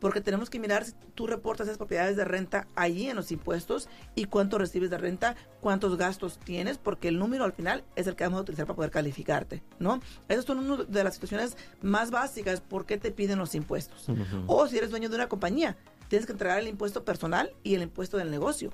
porque 0.00 0.20
tenemos 0.20 0.50
que 0.50 0.58
mirar 0.58 0.84
si 0.84 0.92
tú 1.14 1.26
reportas 1.26 1.66
esas 1.66 1.78
propiedades 1.78 2.16
de 2.16 2.24
renta 2.24 2.66
allí 2.74 3.08
en 3.08 3.16
los 3.16 3.30
impuestos 3.32 3.88
y 4.16 4.24
cuánto 4.24 4.58
recibes 4.58 4.90
de 4.90 4.98
renta, 4.98 5.36
cuántos 5.60 5.96
gastos 5.96 6.38
tienes, 6.38 6.76
porque 6.76 7.08
el 7.08 7.18
número 7.18 7.44
al 7.44 7.52
final 7.52 7.84
es 7.94 8.08
el 8.08 8.16
que 8.16 8.24
vamos 8.24 8.38
a 8.38 8.42
utilizar 8.42 8.66
para 8.66 8.76
poder 8.76 8.90
calificarte, 8.90 9.62
¿no? 9.78 10.00
Esas 10.28 10.44
son 10.44 10.58
una 10.58 10.84
de 10.84 11.04
las 11.04 11.14
situaciones 11.14 11.56
más 11.82 12.10
básicas, 12.10 12.60
¿por 12.60 12.84
qué 12.84 12.98
te 12.98 13.12
piden 13.12 13.38
los 13.38 13.54
impuestos? 13.54 14.06
O 14.46 14.66
si 14.66 14.76
eres 14.76 14.90
dueño 14.90 15.08
de 15.08 15.14
una 15.14 15.28
compañía, 15.28 15.76
tienes 16.08 16.26
que 16.26 16.32
entregar 16.32 16.58
el 16.58 16.68
impuesto 16.68 17.04
personal 17.04 17.52
y 17.62 17.74
el 17.74 17.82
impuesto 17.82 18.16
del 18.16 18.30
negocio. 18.30 18.72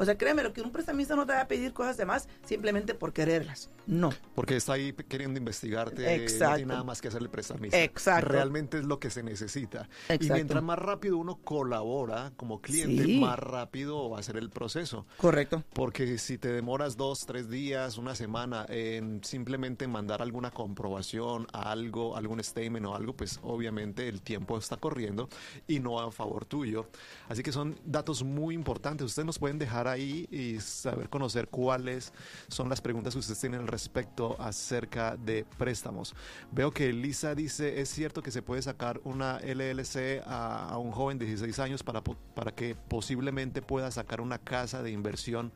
O 0.00 0.04
sea, 0.06 0.16
créeme, 0.16 0.42
lo 0.42 0.54
que 0.54 0.62
un 0.62 0.72
prestamista 0.72 1.14
no 1.14 1.26
te 1.26 1.34
va 1.34 1.42
a 1.42 1.46
pedir 1.46 1.74
cosas 1.74 1.98
de 1.98 2.06
más 2.06 2.26
simplemente 2.46 2.94
por 2.94 3.12
quererlas. 3.12 3.68
No. 3.86 4.08
Porque 4.34 4.56
está 4.56 4.72
ahí 4.72 4.94
queriendo 4.94 5.38
investigarte. 5.38 6.14
Exacto. 6.14 6.52
No 6.52 6.56
tiene 6.56 6.72
nada 6.72 6.84
más 6.84 7.02
que 7.02 7.08
hacer 7.08 7.20
el 7.20 7.28
prestamista. 7.28 7.78
Exacto. 7.78 8.30
Realmente 8.30 8.78
es 8.78 8.84
lo 8.84 8.98
que 8.98 9.10
se 9.10 9.22
necesita. 9.22 9.90
Exacto. 10.08 10.24
Y 10.24 10.30
mientras 10.30 10.62
más 10.62 10.78
rápido 10.78 11.18
uno 11.18 11.36
colabora 11.44 12.32
como 12.38 12.62
cliente, 12.62 13.18
más 13.18 13.38
rápido 13.38 14.08
va 14.08 14.20
a 14.20 14.22
ser 14.22 14.38
el 14.38 14.48
proceso. 14.48 15.04
Correcto. 15.18 15.64
Porque 15.74 16.16
si 16.16 16.38
te 16.38 16.50
demoras 16.50 16.96
dos, 16.96 17.26
tres 17.26 17.50
días, 17.50 17.98
una 17.98 18.14
semana 18.14 18.64
en 18.70 19.22
simplemente 19.22 19.86
mandar 19.86 20.22
alguna 20.22 20.50
comprobación, 20.50 21.46
algo, 21.52 22.16
algún 22.16 22.42
statement 22.42 22.86
o 22.86 22.94
algo, 22.94 23.12
pues 23.12 23.38
obviamente 23.42 24.08
el 24.08 24.22
tiempo 24.22 24.56
está 24.56 24.78
corriendo 24.78 25.28
y 25.68 25.78
no 25.78 26.00
a 26.00 26.10
favor 26.10 26.46
tuyo. 26.46 26.86
Así 27.28 27.42
que 27.42 27.52
son 27.52 27.78
datos 27.84 28.22
muy 28.22 28.54
importantes. 28.54 29.04
Ustedes 29.04 29.26
nos 29.26 29.38
pueden 29.38 29.58
dejar 29.58 29.89
ahí 29.90 30.26
y 30.30 30.60
saber 30.60 31.08
conocer 31.08 31.48
cuáles 31.48 32.12
son 32.48 32.68
las 32.68 32.80
preguntas 32.80 33.14
que 33.14 33.20
ustedes 33.20 33.40
tienen 33.40 33.60
al 33.60 33.68
respecto 33.68 34.36
acerca 34.40 35.16
de 35.16 35.44
préstamos. 35.58 36.14
Veo 36.52 36.70
que 36.70 36.92
Lisa 36.92 37.34
dice, 37.34 37.80
es 37.80 37.88
cierto 37.88 38.22
que 38.22 38.30
se 38.30 38.42
puede 38.42 38.62
sacar 38.62 39.00
una 39.04 39.38
LLC 39.40 40.22
a, 40.26 40.76
un 40.78 40.92
joven 40.92 41.18
de 41.18 41.26
16 41.26 41.58
años 41.58 41.82
para, 41.82 42.02
para 42.02 42.54
que 42.54 42.74
posiblemente 42.74 43.62
pueda 43.62 43.90
sacar 43.90 44.20
una 44.20 44.38
casa 44.38 44.82
de 44.82 44.90
inversión 44.90 45.52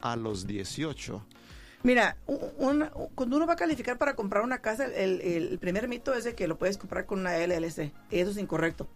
a 0.00 0.16
los 0.16 0.46
18. 0.46 1.24
Mira, 1.82 2.16
cuando 3.14 3.36
uno 3.36 3.46
va 3.46 3.52
a 3.52 3.56
calificar 3.56 3.98
para 3.98 4.16
comprar 4.16 4.42
una 4.42 4.58
casa, 4.58 4.86
el, 4.86 5.20
el, 5.20 5.58
primer 5.58 5.86
mito 5.86 6.12
es 6.12 6.24
de 6.24 6.34
que 6.34 6.48
lo 6.48 6.58
puedes 6.58 6.76
comprar 6.76 7.06
con 7.06 7.20
una 7.20 7.38
LLC. 7.38 7.92
Eso 8.10 8.30
es 8.30 8.36
incorrecto. 8.36 8.88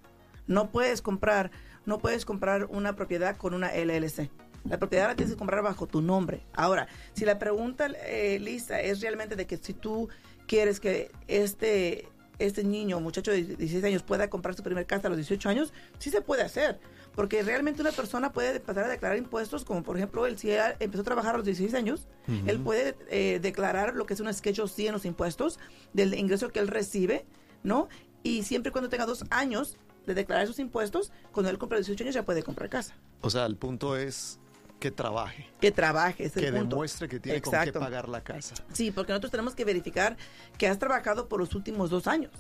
No 0.48 0.70
puedes 0.70 1.00
comprar, 1.00 1.52
no 1.86 1.98
puedes 1.98 2.24
comprar 2.24 2.64
una 2.64 2.96
propiedad 2.96 3.36
con 3.36 3.54
una 3.54 3.70
LLC. 3.72 4.30
La 4.64 4.78
propiedad 4.78 5.08
la 5.08 5.16
tienes 5.16 5.34
que 5.34 5.38
comprar 5.38 5.62
bajo 5.62 5.86
tu 5.86 6.00
nombre. 6.02 6.44
Ahora, 6.54 6.88
si 7.14 7.24
la 7.24 7.38
pregunta, 7.38 7.86
eh, 8.06 8.38
Lisa, 8.40 8.80
es 8.80 9.00
realmente 9.00 9.36
de 9.36 9.46
que 9.46 9.56
si 9.56 9.74
tú 9.74 10.08
quieres 10.46 10.80
que 10.80 11.10
este, 11.28 12.08
este 12.38 12.64
niño, 12.64 13.00
muchacho 13.00 13.30
de 13.32 13.42
16 13.42 13.84
años, 13.84 14.02
pueda 14.02 14.30
comprar 14.30 14.54
su 14.54 14.62
primer 14.62 14.86
casa 14.86 15.08
a 15.08 15.10
los 15.10 15.18
18 15.18 15.48
años, 15.48 15.72
sí 15.98 16.10
se 16.10 16.20
puede 16.20 16.42
hacer. 16.42 16.80
Porque 17.14 17.42
realmente 17.42 17.82
una 17.82 17.92
persona 17.92 18.32
puede 18.32 18.58
pasar 18.58 18.84
a 18.84 18.88
declarar 18.88 19.18
impuestos, 19.18 19.64
como 19.64 19.82
por 19.82 19.96
ejemplo, 19.96 20.26
él 20.26 20.38
si 20.38 20.50
empezó 20.80 21.02
a 21.02 21.04
trabajar 21.04 21.34
a 21.34 21.38
los 21.38 21.46
16 21.46 21.74
años, 21.74 22.06
él 22.46 22.58
puede 22.60 22.96
eh, 23.10 23.38
declarar 23.42 23.94
lo 23.94 24.06
que 24.06 24.14
es 24.14 24.20
un 24.20 24.32
C 24.32 24.86
en 24.86 24.92
los 24.92 25.04
impuestos 25.04 25.58
del 25.92 26.14
ingreso 26.14 26.48
que 26.48 26.60
él 26.60 26.68
recibe, 26.68 27.26
¿no? 27.62 27.88
y 28.22 28.42
siempre 28.42 28.70
y 28.70 28.72
cuando 28.72 28.88
tenga 28.88 29.06
dos 29.06 29.24
años 29.30 29.76
de 30.06 30.14
declarar 30.14 30.46
sus 30.46 30.58
impuestos, 30.58 31.12
cuando 31.32 31.50
él 31.50 31.58
cumpla 31.58 31.78
18 31.78 32.04
años 32.04 32.14
ya 32.14 32.24
puede 32.24 32.42
comprar 32.42 32.68
casa. 32.68 32.94
O 33.20 33.30
sea, 33.30 33.46
el 33.46 33.56
punto 33.56 33.96
es 33.96 34.40
que 34.82 34.90
trabaje. 34.90 35.46
Que 35.60 35.70
trabaje, 35.70 36.24
es 36.24 36.32
que 36.32 36.48
el 36.48 36.54
punto. 36.54 36.76
demuestre 36.76 37.08
que 37.08 37.20
tiene 37.20 37.40
con 37.40 37.54
qué 37.62 37.72
pagar 37.72 38.08
la 38.08 38.22
casa. 38.22 38.54
Sí, 38.72 38.90
porque 38.90 39.12
nosotros 39.12 39.30
tenemos 39.30 39.54
que 39.54 39.64
verificar 39.64 40.16
que 40.58 40.66
has 40.66 40.78
trabajado 40.78 41.28
por 41.28 41.38
los 41.38 41.54
últimos 41.54 41.88
dos 41.88 42.08
años. 42.08 42.32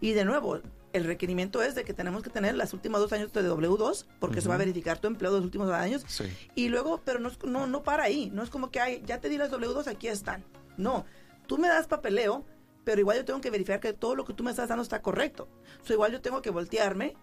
Y 0.00 0.12
de 0.12 0.24
nuevo, 0.24 0.60
el 0.94 1.04
requerimiento 1.04 1.62
es 1.62 1.74
de 1.74 1.84
que 1.84 1.92
tenemos 1.92 2.22
que 2.22 2.30
tener 2.30 2.54
las 2.54 2.72
últimas 2.72 3.02
dos 3.02 3.12
años 3.12 3.30
de 3.30 3.42
W2, 3.42 4.06
porque 4.18 4.40
se 4.40 4.48
va 4.48 4.54
a 4.54 4.58
verificar 4.58 4.98
tu 4.98 5.06
empleo 5.06 5.32
de 5.32 5.38
los 5.38 5.44
últimos 5.44 5.66
dos 5.66 5.76
años. 5.76 6.02
Sí. 6.08 6.24
Y 6.54 6.70
luego, 6.70 7.02
pero 7.04 7.18
no, 7.18 7.30
no, 7.44 7.66
no 7.66 7.82
para 7.82 8.04
ahí, 8.04 8.30
no 8.32 8.42
es 8.42 8.48
como 8.48 8.70
que 8.70 8.80
hay, 8.80 9.02
ya 9.04 9.20
te 9.20 9.28
di 9.28 9.36
las 9.36 9.50
W2, 9.50 9.86
aquí 9.86 10.08
están. 10.08 10.42
No, 10.78 11.04
tú 11.46 11.58
me 11.58 11.68
das 11.68 11.88
papeleo, 11.88 12.46
pero 12.84 13.00
igual 13.00 13.18
yo 13.18 13.24
tengo 13.26 13.42
que 13.42 13.50
verificar 13.50 13.80
que 13.80 13.92
todo 13.92 14.16
lo 14.16 14.24
que 14.24 14.32
tú 14.32 14.42
me 14.42 14.50
estás 14.50 14.70
dando 14.70 14.82
está 14.82 15.02
correcto. 15.02 15.46
So, 15.82 15.92
igual 15.92 16.10
yo 16.10 16.22
tengo 16.22 16.40
que 16.40 16.48
voltearme 16.48 17.16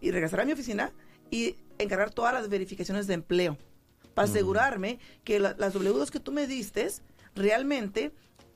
y, 0.00 0.10
regresar 0.10 0.40
a 0.40 0.44
mi 0.46 0.52
oficina 0.52 0.92
y 1.30 1.56
encargar 1.76 2.10
todas 2.10 2.32
las 2.32 2.48
verificaciones 2.48 3.06
de 3.06 3.14
empleo 3.14 3.58
para 4.18 4.28
asegurarme 4.28 4.98
que 5.22 5.38
las 5.38 5.56
W2 5.56 6.10
que 6.10 6.18
tú 6.18 6.32
me 6.32 6.48
diste 6.48 6.88
realmente 7.36 8.10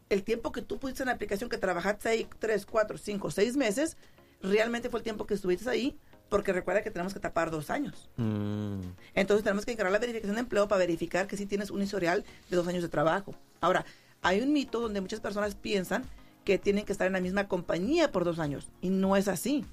el 0.09 0.25
tiempo 0.25 0.50
que 0.50 0.61
tú 0.61 0.81
pusiste 0.81 1.04
en 1.04 1.07
la 1.07 1.12
aplicación 1.12 1.49
que 1.49 1.57
trabajaste 1.57 2.09
ahí 2.09 2.26
3, 2.40 2.66
4, 2.66 2.99
5, 2.99 3.31
6 3.31 3.57
meses, 3.57 3.97
realmente 4.42 4.90
fue 4.90 4.99
el 4.99 5.04
tiempo 5.04 5.25
que 5.25 5.35
estuviste 5.35 5.71
ahí, 5.71 5.97
porque 6.28 6.52
recuerda 6.52 6.83
que 6.83 6.90
tenemos 6.90 7.14
que 7.14 7.21
tapar 7.21 7.52
dos 7.52 7.71
años. 7.71 8.11
Mm. 8.16 8.81
Entonces 9.14 9.45
tenemos 9.45 9.64
que 9.64 9.71
encargar 9.71 9.92
la 9.92 10.00
verificación 10.00 10.35
de 10.35 10.40
empleo 10.40 10.66
para 10.66 10.81
verificar 10.81 11.28
que 11.28 11.37
sí 11.37 11.47
tienes 11.47 11.71
un 11.71 11.81
historial 11.81 12.25
de 12.50 12.57
dos 12.57 12.66
años 12.66 12.83
de 12.83 12.88
trabajo. 12.88 13.33
Ahora, 13.61 13.85
hay 14.21 14.40
un 14.40 14.52
mito 14.52 14.81
donde 14.81 15.00
muchas 15.00 15.21
personas 15.21 15.54
piensan 15.54 16.02
que 16.45 16.59
tienen 16.59 16.85
que 16.85 16.90
estar 16.90 17.07
en 17.07 17.12
la 17.12 17.21
misma 17.21 17.47
compañía 17.47 18.11
por 18.11 18.25
dos 18.25 18.40
años, 18.40 18.69
y 18.81 18.90
no 18.90 19.16
es 19.16 19.28
así. 19.28 19.64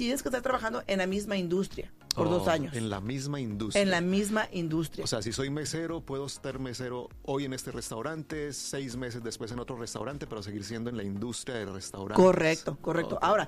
Tienes 0.00 0.22
que 0.22 0.30
estar 0.30 0.40
trabajando 0.40 0.82
en 0.86 0.96
la 0.96 1.06
misma 1.06 1.36
industria 1.36 1.92
por 2.14 2.30
dos 2.30 2.44
Oh, 2.46 2.50
años. 2.50 2.74
En 2.74 2.88
la 2.88 3.02
misma 3.02 3.38
industria. 3.38 3.82
En 3.82 3.90
la 3.90 4.00
misma 4.00 4.48
industria. 4.50 5.04
O 5.04 5.06
sea, 5.06 5.20
si 5.20 5.30
soy 5.30 5.50
mesero, 5.50 6.00
puedo 6.00 6.24
estar 6.24 6.58
mesero 6.58 7.10
hoy 7.22 7.44
en 7.44 7.52
este 7.52 7.70
restaurante, 7.70 8.54
seis 8.54 8.96
meses 8.96 9.22
después 9.22 9.52
en 9.52 9.58
otro 9.58 9.76
restaurante, 9.76 10.26
pero 10.26 10.42
seguir 10.42 10.64
siendo 10.64 10.88
en 10.88 10.96
la 10.96 11.02
industria 11.02 11.56
del 11.58 11.74
restaurante. 11.74 12.14
Correcto, 12.22 12.78
correcto. 12.80 13.18
Ahora, 13.20 13.46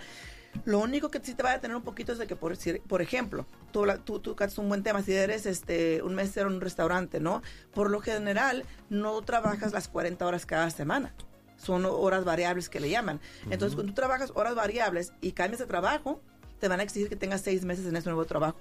lo 0.66 0.80
único 0.80 1.10
que 1.10 1.20
sí 1.24 1.32
te 1.34 1.42
va 1.42 1.52
a 1.54 1.60
tener 1.62 1.74
un 1.74 1.84
poquito 1.84 2.12
es 2.12 2.18
de 2.18 2.26
que, 2.26 2.36
por, 2.36 2.54
si- 2.54 2.80
por 2.80 3.00
ejemplo, 3.00 3.46
tú, 3.72 3.86
tú, 3.86 4.02
tú 4.04 4.20
tocas 4.20 4.58
un 4.58 4.68
buen 4.68 4.82
tema, 4.82 5.00
si 5.02 5.14
eres 5.14 5.46
este, 5.46 6.02
un 6.02 6.14
mesero 6.14 6.50
en 6.50 6.56
un 6.56 6.60
restaurante, 6.60 7.18
¿no? 7.18 7.40
Por 7.72 7.88
lo 7.88 8.00
general, 8.02 8.66
no 8.90 9.22
trabajas 9.22 9.72
las 9.72 9.88
40 9.88 10.26
horas 10.26 10.44
cada 10.44 10.68
semana. 10.68 11.14
Son 11.56 11.86
horas 11.86 12.26
variables 12.26 12.68
que 12.68 12.78
le 12.78 12.90
llaman. 12.90 13.20
Entonces, 13.48 13.74
cuando 13.74 13.92
tú 13.92 13.94
trabajas 13.94 14.32
horas 14.34 14.54
variables 14.54 15.14
y 15.22 15.32
cambias 15.32 15.60
de 15.60 15.66
trabajo, 15.66 16.20
te 16.62 16.68
van 16.68 16.78
a 16.78 16.84
exigir 16.84 17.08
que 17.08 17.16
tengas 17.16 17.40
seis 17.40 17.64
meses 17.64 17.86
en 17.86 17.96
ese 17.96 18.08
nuevo 18.08 18.24
trabajo. 18.24 18.56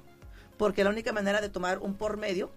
Porque 0.58 0.84
la 0.84 0.90
única 0.90 1.14
manera 1.14 1.40
de 1.40 1.50
tomar 1.50 1.78
un 1.78 1.94
por 1.94 2.18
medio 2.18 2.52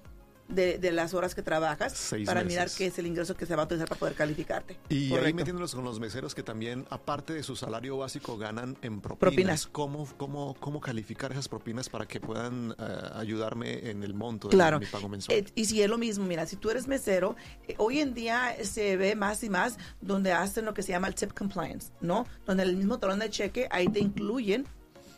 de, 0.49 0.79
de 0.79 0.93
las 0.93 1.15
horas 1.15 1.35
que 1.35 1.41
trabajas 1.41 1.95
Seis 1.97 2.27
para 2.27 2.45
mirar 2.45 2.69
qué 2.71 2.87
es 2.87 2.99
el 2.99 3.07
ingreso 3.07 3.35
que 3.35 3.45
se 3.47 3.57
va 3.57 3.63
a 3.63 3.65
utilizar 3.65 3.89
para 3.89 3.99
poder 3.99 4.15
calificarte. 4.15 4.79
Y 4.89 5.05
ahí 5.05 5.11
Correcto. 5.11 5.37
metiéndolos 5.37 5.75
con 5.75 5.85
los 5.85 6.01
meseros 6.01 6.35
que 6.35 6.43
también, 6.43 6.87
aparte 6.89 7.35
de 7.35 7.43
su 7.43 7.57
salario 7.57 7.99
básico, 7.99 8.39
ganan 8.39 8.77
en 8.81 9.01
propinas. 9.03 9.19
Propinas. 9.19 9.67
¿Cómo, 9.67 10.09
cómo, 10.17 10.55
cómo 10.61 10.81
calificar 10.81 11.31
esas 11.33 11.49
propinas 11.49 11.91
para 11.91 12.07
que 12.07 12.21
puedan 12.21 12.75
eh, 12.79 12.99
ayudarme 13.15 13.91
en 13.91 14.03
el 14.03 14.15
monto 14.15 14.49
Claro. 14.49 14.79
de 14.79 14.87
mi 14.87 14.91
pago 14.91 15.11
mensual? 15.11 15.37
Eh, 15.39 15.45
y 15.55 15.67
si 15.67 15.83
es 15.83 15.91
lo 15.91 15.99
mismo, 15.99 16.25
mira, 16.25 16.47
si 16.47 16.57
tú 16.57 16.71
eres 16.71 16.89
mesero, 16.89 17.37
eh, 17.69 17.75
hoy 17.79 18.01
en 18.01 18.15
día 18.15 18.55
se 18.65 18.97
ve 18.97 19.15
más 19.15 19.43
y 19.45 19.51
más 19.51 19.77
donde 20.01 20.33
hacen 20.33 20.65
lo 20.65 20.73
que 20.73 20.83
se 20.83 20.93
llama 20.93 21.09
el 21.09 21.15
tip 21.15 21.33
compliance, 21.35 21.93
¿no? 22.01 22.27
Donde 22.47 22.63
el 22.65 22.77
mismo 22.79 22.99
talón 22.99 23.19
de 23.19 23.29
cheque, 23.29 23.69
ahí 23.71 23.89
te 23.89 24.01
incluyen 24.01 24.67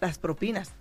las 0.01 0.19
propinas. 0.19 0.73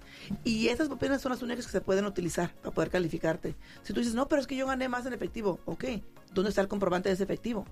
Y 0.43 0.67
esas 0.67 0.87
propinas 0.87 1.21
son 1.21 1.31
las 1.31 1.41
únicas 1.41 1.65
que 1.65 1.71
se 1.71 1.81
pueden 1.81 2.05
utilizar 2.05 2.53
para 2.55 2.73
poder 2.73 2.89
calificarte. 2.89 3.55
Si 3.83 3.93
tú 3.93 3.99
dices, 3.99 4.15
no, 4.15 4.27
pero 4.27 4.41
es 4.41 4.47
que 4.47 4.55
yo 4.55 4.67
gané 4.67 4.89
más 4.89 5.05
en 5.05 5.13
efectivo, 5.13 5.59
ok, 5.65 5.85
¿dónde 6.33 6.49
está 6.49 6.61
el 6.61 6.67
comprobante 6.67 7.09
de 7.09 7.15
ese 7.15 7.23
efectivo? 7.23 7.65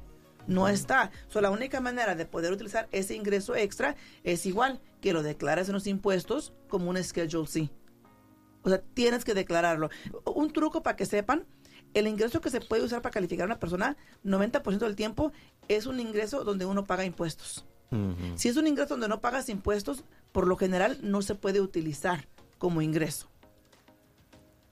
No 0.47 0.67
está. 0.67 1.11
So, 1.29 1.41
la 1.41 1.49
única 1.49 1.79
manera 1.79 2.15
de 2.15 2.25
poder 2.25 2.51
utilizar 2.51 2.87
ese 2.91 3.15
ingreso 3.15 3.55
extra 3.55 3.95
es 4.23 4.45
igual 4.45 4.81
que 5.01 5.13
lo 5.13 5.23
declares 5.23 5.69
en 5.69 5.73
los 5.73 5.87
impuestos 5.87 6.53
como 6.67 6.89
un 6.89 7.01
Schedule 7.01 7.47
C. 7.47 7.69
O 8.63 8.69
sea, 8.69 8.81
tienes 8.93 9.23
que 9.23 9.33
declararlo. 9.33 9.89
Un 10.25 10.51
truco 10.51 10.83
para 10.83 10.95
que 10.95 11.05
sepan, 11.05 11.45
el 11.93 12.07
ingreso 12.07 12.41
que 12.41 12.49
se 12.49 12.59
puede 12.59 12.83
usar 12.83 13.01
para 13.01 13.13
calificar 13.13 13.43
a 13.43 13.47
una 13.47 13.59
persona, 13.59 13.97
90% 14.25 14.79
del 14.79 14.95
tiempo, 14.95 15.31
es 15.67 15.85
un 15.85 15.99
ingreso 15.99 16.43
donde 16.43 16.65
uno 16.65 16.85
paga 16.85 17.05
impuestos. 17.05 17.65
Si 18.35 18.49
es 18.49 18.57
un 18.57 18.65
ingreso 18.65 18.95
donde 18.95 19.07
no 19.07 19.21
pagas 19.21 19.49
impuestos, 19.49 20.03
por 20.33 20.47
lo 20.47 20.57
general 20.57 20.97
no 21.01 21.21
se 21.21 21.35
puede 21.35 21.61
utilizar 21.61 22.27
como 22.57 22.81
ingreso. 22.81 23.29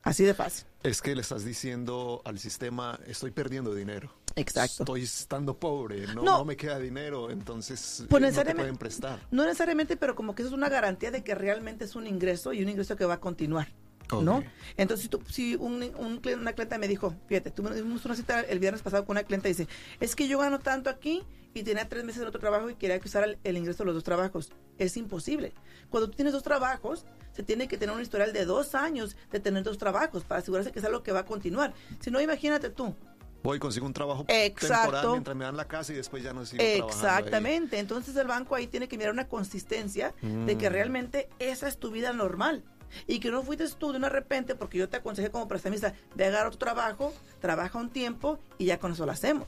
Así 0.03 0.25
de 0.25 0.33
fácil. 0.33 0.65
Es 0.83 1.01
que 1.01 1.15
le 1.15 1.21
estás 1.21 1.45
diciendo 1.45 2.21
al 2.25 2.39
sistema, 2.39 2.99
estoy 3.05 3.31
perdiendo 3.31 3.73
dinero. 3.73 4.11
Exacto. 4.35 4.83
Estoy 4.83 5.03
estando 5.03 5.57
pobre, 5.59 6.07
no, 6.07 6.15
No. 6.23 6.37
no 6.39 6.45
me 6.45 6.57
queda 6.57 6.79
dinero, 6.79 7.29
entonces 7.29 8.05
Pues 8.09 8.23
eh, 8.23 8.31
no 8.35 8.43
te 8.43 8.55
pueden 8.55 8.77
prestar. 8.77 9.19
No 9.29 9.43
necesariamente, 9.45 9.97
pero 9.97 10.15
como 10.15 10.33
que 10.33 10.41
eso 10.41 10.49
es 10.49 10.57
una 10.57 10.69
garantía 10.69 11.11
de 11.11 11.23
que 11.23 11.35
realmente 11.35 11.85
es 11.85 11.95
un 11.95 12.07
ingreso 12.07 12.51
y 12.51 12.63
un 12.63 12.69
ingreso 12.69 12.95
que 12.95 13.05
va 13.05 13.15
a 13.15 13.19
continuar. 13.19 13.71
¿no? 14.11 14.37
Ok. 14.37 14.45
Entonces, 14.75 15.03
si, 15.03 15.09
tú, 15.09 15.21
si 15.29 15.55
un, 15.55 15.83
un 15.97 16.19
una 16.39 16.53
clienta 16.53 16.77
me 16.77 16.87
dijo, 16.87 17.15
fíjate, 17.27 17.51
tuvimos 17.51 18.03
una 18.03 18.15
cita 18.15 18.41
el 18.41 18.59
viernes 18.59 18.81
pasado 18.81 19.05
con 19.05 19.13
una 19.13 19.23
clienta 19.23 19.47
y 19.47 19.53
dice, 19.53 19.67
es 20.01 20.15
que 20.15 20.27
yo 20.27 20.39
gano 20.39 20.59
tanto 20.59 20.89
aquí 20.89 21.23
y 21.53 21.63
tenía 21.63 21.87
tres 21.89 22.03
meses 22.03 22.21
en 22.21 22.27
otro 22.27 22.39
trabajo 22.39 22.69
y 22.69 22.75
quería 22.75 22.99
que 22.99 23.07
usara 23.07 23.25
el, 23.25 23.37
el 23.43 23.57
ingreso 23.57 23.79
de 23.83 23.87
los 23.87 23.95
dos 23.95 24.03
trabajos. 24.03 24.51
Es 24.77 24.95
imposible. 24.97 25.53
Cuando 25.89 26.09
tú 26.09 26.15
tienes 26.15 26.33
dos 26.33 26.43
trabajos, 26.43 27.05
se 27.33 27.43
tiene 27.43 27.67
que 27.67 27.77
tener 27.77 27.95
un 27.95 28.01
historial 28.01 28.33
de 28.33 28.45
dos 28.45 28.75
años 28.75 29.15
de 29.31 29.39
tener 29.39 29.63
dos 29.63 29.77
trabajos 29.77 30.23
para 30.23 30.39
asegurarse 30.39 30.71
que 30.71 30.79
es 30.79 30.85
algo 30.85 31.03
que 31.03 31.11
va 31.11 31.19
a 31.19 31.25
continuar. 31.25 31.73
Si 31.99 32.09
no, 32.11 32.21
imagínate 32.21 32.69
tú. 32.69 32.95
Voy, 33.43 33.57
consigo 33.57 33.87
un 33.87 33.93
trabajo 33.93 34.23
Exacto. 34.27 34.83
temporal 34.91 35.11
mientras 35.13 35.35
me 35.35 35.45
dan 35.45 35.57
la 35.57 35.67
casa 35.67 35.91
y 35.93 35.95
después 35.95 36.21
ya 36.23 36.31
no 36.31 36.45
sigo 36.45 36.61
ahí. 36.61 36.79
Exactamente. 36.79 37.79
Entonces 37.79 38.15
el 38.15 38.27
banco 38.27 38.53
ahí 38.55 38.67
tiene 38.67 38.87
que 38.87 38.97
mirar 38.97 39.11
una 39.13 39.27
consistencia 39.27 40.13
de 40.21 40.57
que 40.57 40.69
Mm. 40.69 40.73
realmente 40.73 41.27
esa 41.39 41.67
es 41.67 41.77
tu 41.77 41.89
vida 41.91 42.13
normal. 42.13 42.63
Y 43.07 43.19
que 43.19 43.31
no 43.31 43.41
fuiste 43.41 43.65
tú 43.79 43.91
de 43.93 43.97
una 43.97 44.09
repente, 44.09 44.53
porque 44.53 44.77
yo 44.77 44.89
te 44.89 44.97
aconsejé 44.97 45.31
como 45.31 45.47
prestamista, 45.47 45.93
de 46.13 46.25
agarrar 46.25 46.47
otro 46.47 46.59
trabajo, 46.59 47.13
trabaja 47.39 47.79
un 47.79 47.89
tiempo 47.89 48.37
y 48.57 48.65
ya 48.65 48.79
con 48.79 48.91
eso 48.91 49.05
lo 49.05 49.11
hacemos. 49.13 49.47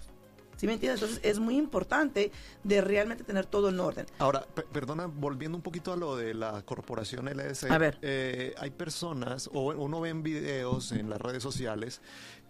¿Sí 0.63 0.67
me 0.67 0.75
entiendes? 0.75 1.01
Entonces 1.01 1.25
es 1.29 1.39
muy 1.39 1.57
importante 1.57 2.31
de 2.63 2.79
realmente 2.79 3.25
tener 3.25 3.45
todo 3.45 3.67
en 3.67 3.77
orden. 3.81 4.05
Ahora, 4.17 4.45
pe- 4.45 4.61
perdona, 4.61 5.07
volviendo 5.07 5.57
un 5.57 5.61
poquito 5.61 5.91
a 5.91 5.97
lo 5.97 6.15
de 6.15 6.33
la 6.33 6.61
corporación 6.61 7.27
LS. 7.27 7.65
A 7.69 7.77
ver. 7.77 7.97
eh, 8.01 8.55
hay 8.57 8.69
personas, 8.69 9.49
o 9.51 9.73
uno 9.73 9.99
ve 9.99 10.07
en 10.07 10.23
videos 10.23 10.93
en 10.93 11.09
las 11.09 11.19
redes 11.19 11.43
sociales, 11.43 11.99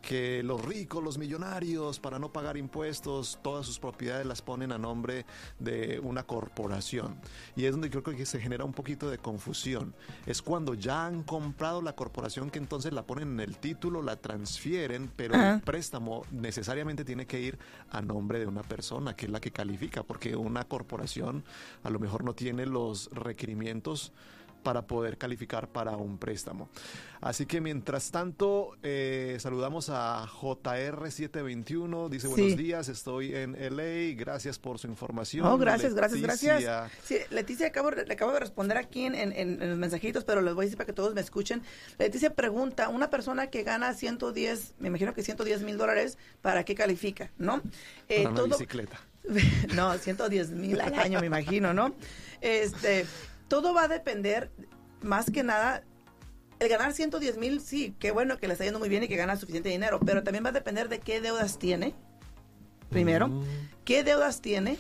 que 0.03 0.43
los 0.43 0.63
ricos, 0.63 1.01
los 1.01 1.17
millonarios, 1.17 1.98
para 2.00 2.19
no 2.19 2.31
pagar 2.31 2.57
impuestos, 2.57 3.39
todas 3.41 3.65
sus 3.65 3.79
propiedades 3.79 4.25
las 4.25 4.41
ponen 4.41 4.74
a 4.74 4.77
nombre 4.77 5.25
de 5.60 6.00
una 6.03 6.24
corporación. 6.24 7.15
Y 7.55 7.65
es 7.65 7.72
donde 7.72 7.89
creo 7.89 8.03
que 8.03 8.25
se 8.25 8.39
genera 8.39 8.65
un 8.65 8.74
poquito 8.74 9.10
de 9.10 9.17
confusión. 9.17 9.95
Es 10.25 10.41
cuando 10.41 10.74
ya 10.74 11.05
han 11.05 11.24
comprado 11.24 11.81
la 11.81 11.95
corporación 11.95 12.51
que 12.51 12.60
entonces 12.60 12.91
la 12.91 13.07
ponen 13.07 13.31
en 13.31 13.39
el 13.39 13.57
título, 13.57 14.01
la 14.01 14.17
transfieren, 14.17 15.10
pero 15.15 15.36
Ajá. 15.36 15.53
el 15.55 15.62
préstamo 15.62 16.24
necesariamente 16.31 17.05
tiene 17.05 17.25
que 17.25 17.39
ir 17.39 17.57
a 17.89 18.01
nombre 18.01 18.39
de 18.39 18.45
una 18.45 18.62
persona 18.62 19.15
que 19.15 19.27
es 19.27 19.31
la 19.31 19.39
que 19.39 19.51
califica, 19.51 20.03
porque 20.03 20.36
una 20.36 20.65
corporación 20.65 21.45
a 21.81 21.89
lo 21.89 22.00
mejor 22.00 22.25
no 22.25 22.33
tiene 22.33 22.65
los 22.65 23.10
requerimientos 23.13 24.12
para 24.63 24.82
poder 24.88 25.17
calificar 25.17 25.67
para 25.67 25.91
un 25.98 26.17
préstamo. 26.17 26.70
Así 27.22 27.46
que 27.46 27.62
mientras 27.62 28.12
tanto, 28.12 28.75
eh, 28.84 29.38
saludamos 29.39 29.89
a 29.89 30.25
JR721, 30.27 32.10
dice 32.10 32.27
buenos 32.27 32.51
Sí. 32.51 32.55
días, 32.58 32.89
estoy 32.89 33.36
en 33.36 33.55
LA, 33.55 34.13
gracias 34.15 34.60
por 34.60 34.79
su 34.79 34.88
información. 34.88 35.46
No, 35.46 35.58
gracias, 35.58 35.93
gracias, 35.93 36.20
Leticia. 36.22 36.60
gracias. 36.60 36.91
Sí, 37.05 37.17
Leticia, 37.29 37.67
acabo, 37.67 37.91
le 37.91 38.12
acabo 38.13 38.32
de 38.34 38.39
responder 38.39 38.77
aquí 38.77 39.05
en, 39.05 39.15
en- 39.15 39.32
en 39.34 39.70
los 39.70 39.77
mensajitos, 39.77 40.24
pero 40.24 40.41
les 40.41 40.53
voy 40.53 40.63
a 40.63 40.65
decir 40.65 40.77
para 40.77 40.88
que 40.88 40.93
todos 40.93 41.13
me 41.13 41.22
escuchen. 41.22 41.62
Leticia 41.98 42.34
pregunta, 42.34 42.89
una 42.89 43.10
persona 43.10 43.48
que 43.48 43.63
gana 43.63 43.93
110, 43.93 44.74
me 44.79 44.88
imagino 44.89 45.13
que 45.13 45.24
110 45.24 45.62
mil 45.62 45.77
dólares, 45.77 46.17
¿para 46.41 46.63
qué 46.65 46.75
califica? 46.75 47.32
¿No? 47.38 47.62
Eh, 48.10 48.24
Para 48.24 48.43
una 48.43 48.55
bicicleta. 48.55 49.00
no, 49.75 49.93
110 49.98 50.51
mil 50.51 50.79
al 50.82 50.93
año, 50.96 51.20
me 51.22 51.27
imagino, 51.27 51.74
¿no? 51.74 51.96
Este, 52.41 53.05
todo 53.53 53.72
va 53.72 53.83
a 53.83 53.88
depender, 53.88 54.50
más 55.03 55.29
que 55.29 55.43
nada, 55.43 55.83
el 56.60 56.69
ganar 56.69 56.91
110 56.91 57.38
mil, 57.38 57.62
sí, 57.62 57.93
qué 58.00 58.10
bueno 58.10 58.39
que 58.39 58.48
le 58.48 58.53
está 58.53 58.63
yendo 58.65 58.79
muy 58.79 58.89
bien 58.89 59.03
y 59.03 59.07
que 59.07 59.15
gana 59.15 59.36
suficiente 59.36 59.69
dinero, 59.69 60.00
pero 60.03 60.24
también 60.24 60.43
va 60.43 60.50
a 60.50 60.53
depender 60.53 60.89
de 60.89 60.98
qué 61.00 61.22
deudas 61.22 61.60
tiene, 61.60 61.93
primero, 62.89 63.27
Mm. 63.27 63.43
qué 63.86 64.03
deudas 64.03 64.41
tiene 64.41 64.79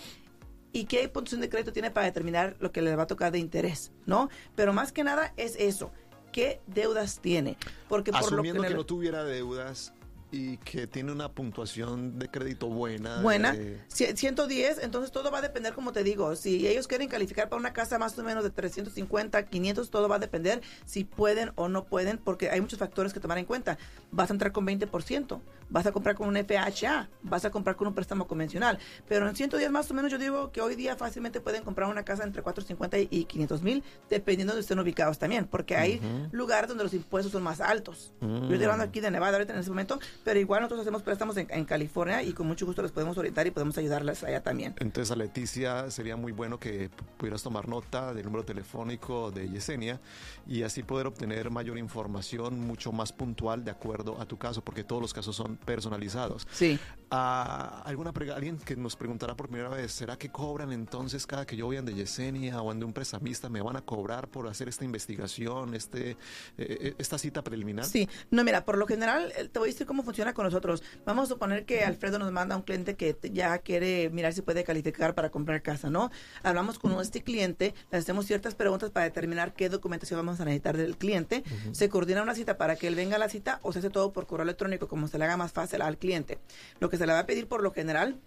y 0.71 0.85
qué 0.85 1.07
puntuación 1.07 1.41
de 1.41 1.49
crédito 1.49 1.71
tiene 1.71 1.91
para 1.91 2.07
determinar 2.07 2.55
lo 2.59 2.71
que 2.71 2.81
le 2.81 2.95
va 2.95 3.03
a 3.03 3.07
tocar 3.07 3.31
de 3.31 3.37
interés, 3.37 3.91
¿no? 4.07 4.29
Pero 4.55 4.73
más 4.73 4.91
que 4.91 5.03
nada 5.03 5.33
es 5.37 5.55
eso, 5.59 5.91
qué 6.31 6.59
deudas 6.65 7.19
tiene, 7.19 7.57
porque 7.89 8.11
por 8.11 8.31
lo 8.31 8.41
que 8.41 8.53
general- 8.53 8.75
no 8.75 8.85
tuviera 8.87 9.23
deudas, 9.23 9.93
y 10.33 10.57
que 10.57 10.87
tiene 10.87 11.11
una 11.11 11.31
puntuación 11.31 12.17
de 12.17 12.27
crédito 12.27 12.67
buena. 12.67 13.21
Buena. 13.21 13.55
110, 13.87 14.79
entonces 14.81 15.11
todo 15.11 15.29
va 15.29 15.37
a 15.37 15.41
depender, 15.43 15.73
como 15.73 15.91
te 15.91 16.03
digo, 16.03 16.35
si 16.35 16.67
ellos 16.67 16.87
quieren 16.87 17.07
calificar 17.07 17.49
para 17.49 17.59
una 17.59 17.71
casa 17.71 17.99
más 17.99 18.17
o 18.17 18.23
menos 18.23 18.43
de 18.43 18.49
350, 18.49 19.45
500, 19.45 19.91
todo 19.91 20.09
va 20.09 20.15
a 20.15 20.19
depender 20.19 20.63
si 20.87 21.03
pueden 21.03 21.51
o 21.53 21.69
no 21.69 21.85
pueden, 21.85 22.17
porque 22.17 22.49
hay 22.49 22.59
muchos 22.61 22.79
factores 22.79 23.13
que 23.13 23.19
tomar 23.19 23.37
en 23.37 23.45
cuenta. 23.45 23.77
Vas 24.09 24.31
a 24.31 24.33
entrar 24.33 24.51
con 24.51 24.65
20%, 24.65 25.39
vas 25.73 25.87
a 25.87 25.91
comprar 25.91 26.15
con 26.15 26.29
un 26.29 26.37
FHA, 26.37 27.09
vas 27.23 27.45
a 27.45 27.49
comprar 27.49 27.75
con 27.75 27.87
un 27.87 27.95
préstamo 27.95 28.27
convencional, 28.27 28.77
pero 29.09 29.27
en 29.27 29.35
110 29.35 29.71
más 29.71 29.89
o 29.89 29.95
menos 29.95 30.11
yo 30.11 30.19
digo 30.19 30.51
que 30.51 30.61
hoy 30.61 30.75
día 30.75 30.95
fácilmente 30.95 31.41
pueden 31.41 31.63
comprar 31.63 31.89
una 31.89 32.05
casa 32.05 32.23
entre 32.23 32.43
450 32.43 32.99
y 33.09 33.25
500 33.25 33.63
mil, 33.63 33.83
dependiendo 34.07 34.51
de 34.51 34.57
donde 34.57 34.61
estén 34.61 34.79
ubicados 34.79 35.17
también, 35.17 35.47
porque 35.47 35.75
hay 35.75 35.99
lugares 36.31 36.69
donde 36.69 36.83
los 36.83 36.93
impuestos 36.93 37.31
son 37.31 37.41
más 37.41 37.59
altos. 37.59 38.13
Yo 38.21 38.43
estoy 38.43 38.63
hablando 38.63 38.83
aquí 38.83 38.99
de 38.99 39.09
Nevada 39.09 39.37
ahorita 39.37 39.53
en 39.53 39.59
ese 39.59 39.69
momento, 39.71 39.99
pero 40.23 40.39
igual 40.39 40.61
nosotros 40.61 40.81
hacemos 40.81 41.01
préstamos 41.01 41.35
en, 41.37 41.65
California 41.65 42.21
y 42.21 42.33
con 42.33 42.45
mucho 42.45 42.65
gusto 42.65 42.81
les 42.83 42.91
podemos 42.91 43.17
orientar 43.17 43.47
y 43.47 43.51
podemos 43.51 43.75
ayudarles 43.77 44.23
allá 44.23 44.43
también. 44.43 44.75
Entonces, 44.79 45.11
a 45.11 45.15
Leticia, 45.15 45.89
sería 45.89 46.17
muy 46.17 46.33
bueno 46.33 46.59
que 46.59 46.91
pudieras 47.17 47.41
tomar 47.41 47.67
nota 47.67 48.13
del 48.13 48.25
número 48.25 48.43
telefónico 48.43 49.31
de 49.31 49.49
Yesenia 49.49 49.99
y 50.45 50.61
así 50.63 50.83
poder 50.83 51.07
obtener 51.07 51.49
mayor 51.49 51.77
información 51.79 52.59
mucho 52.59 52.91
más 52.91 53.11
puntual 53.11 53.63
de 53.63 53.71
acuerdo 53.71 54.19
a 54.21 54.25
tu 54.25 54.37
caso, 54.37 54.61
porque 54.61 54.83
todos 54.83 55.01
los 55.01 55.13
casos 55.13 55.35
son 55.35 55.57
personalizados. 55.63 56.47
Sí. 56.51 56.79
Ah, 57.15 57.83
alguna 57.85 58.11
alguien 58.35 58.57
que 58.57 58.75
nos 58.75 58.95
preguntará 58.95 59.35
por 59.35 59.47
primera 59.47 59.69
vez, 59.69 59.91
¿será 59.91 60.17
que 60.17 60.29
cobran 60.29 60.71
entonces 60.71 61.27
cada 61.27 61.45
que 61.45 61.55
yo 61.55 61.67
voy 61.67 61.77
a 61.77 61.83
de 61.83 61.93
Yesenia 61.93 62.59
o 62.59 62.71
ande 62.71 62.85
un 62.85 62.93
prestamista 62.93 63.49
me 63.49 63.61
van 63.61 63.75
a 63.75 63.81
cobrar 63.81 64.29
por 64.29 64.47
hacer 64.47 64.67
esta 64.67 64.83
investigación, 64.83 65.75
este 65.75 66.11
eh, 66.11 66.15
eh, 66.57 66.95
esta 66.97 67.19
cita 67.19 67.43
preliminar? 67.43 67.85
Sí, 67.85 68.09
no, 68.31 68.43
mira, 68.43 68.65
por 68.65 68.79
lo 68.79 68.87
general 68.87 69.31
eh, 69.37 69.47
te 69.47 69.59
voy 69.59 69.69
a 69.69 69.71
decir 69.71 69.85
cómo 69.85 70.01
funciona 70.01 70.33
con 70.33 70.45
nosotros. 70.45 70.81
Vamos 71.05 71.25
a 71.25 71.33
suponer 71.33 71.65
que 71.65 71.83
Alfredo 71.83 72.17
nos 72.17 72.31
manda 72.31 72.55
a 72.55 72.57
un 72.57 72.63
cliente 72.63 72.95
que 72.95 73.15
ya 73.31 73.59
quiere 73.59 74.09
mirar 74.09 74.33
si 74.33 74.41
puede 74.41 74.63
calificar 74.63 75.13
para 75.13 75.29
comprar 75.29 75.61
casa, 75.61 75.91
¿no? 75.91 76.09
Hablamos 76.41 76.79
con 76.79 76.99
este 76.99 77.21
cliente, 77.21 77.75
le 77.91 77.97
hacemos 77.99 78.25
ciertas 78.25 78.55
preguntas 78.55 78.89
para 78.89 79.03
determinar 79.03 79.53
qué 79.53 79.69
documentación 79.69 80.17
vamos 80.17 80.39
a 80.39 80.45
necesitar 80.45 80.77
del 80.77 80.97
cliente. 80.97 81.43
Se 81.73 81.89
coordina 81.89 82.23
una 82.23 82.33
cita 82.33 82.57
para 82.57 82.75
que 82.75 82.87
él 82.87 82.95
venga 82.95 83.17
a 83.17 83.19
la 83.19 83.29
cita 83.29 83.59
o 83.61 83.71
se 83.71 83.79
hace 83.79 83.91
todo 83.91 84.11
por 84.13 84.25
correo 84.25 84.45
electrónico, 84.45 84.87
como 84.87 85.07
se 85.07 85.19
le 85.19 85.25
haga 85.25 85.37
más 85.43 85.51
fácil 85.51 85.81
al 85.81 85.97
cliente. 85.97 86.39
Lo 86.79 86.89
que 86.89 86.97
se 86.97 87.05
le 87.05 87.13
va 87.13 87.19
a 87.19 87.25
pedir 87.25 87.47
por 87.47 87.61
lo 87.61 87.71
general 87.71 88.19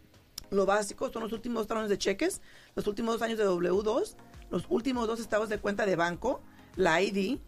lo 0.51 0.67
básico 0.67 1.11
son 1.11 1.23
los 1.23 1.33
últimos 1.33 1.67
talones 1.67 1.91
de 1.91 1.99
cheques, 1.99 2.41
los 2.77 2.87
últimos 2.87 3.15
dos 3.15 3.23
años 3.23 3.39
de 3.39 3.47
W2, 3.47 4.15
los 4.51 4.67
últimos 4.69 5.09
dos 5.09 5.19
estados 5.19 5.49
de 5.49 5.59
cuenta 5.59 5.87
de 5.87 5.97
banco, 5.97 6.41
la 6.77 7.03
ID, 7.03 7.39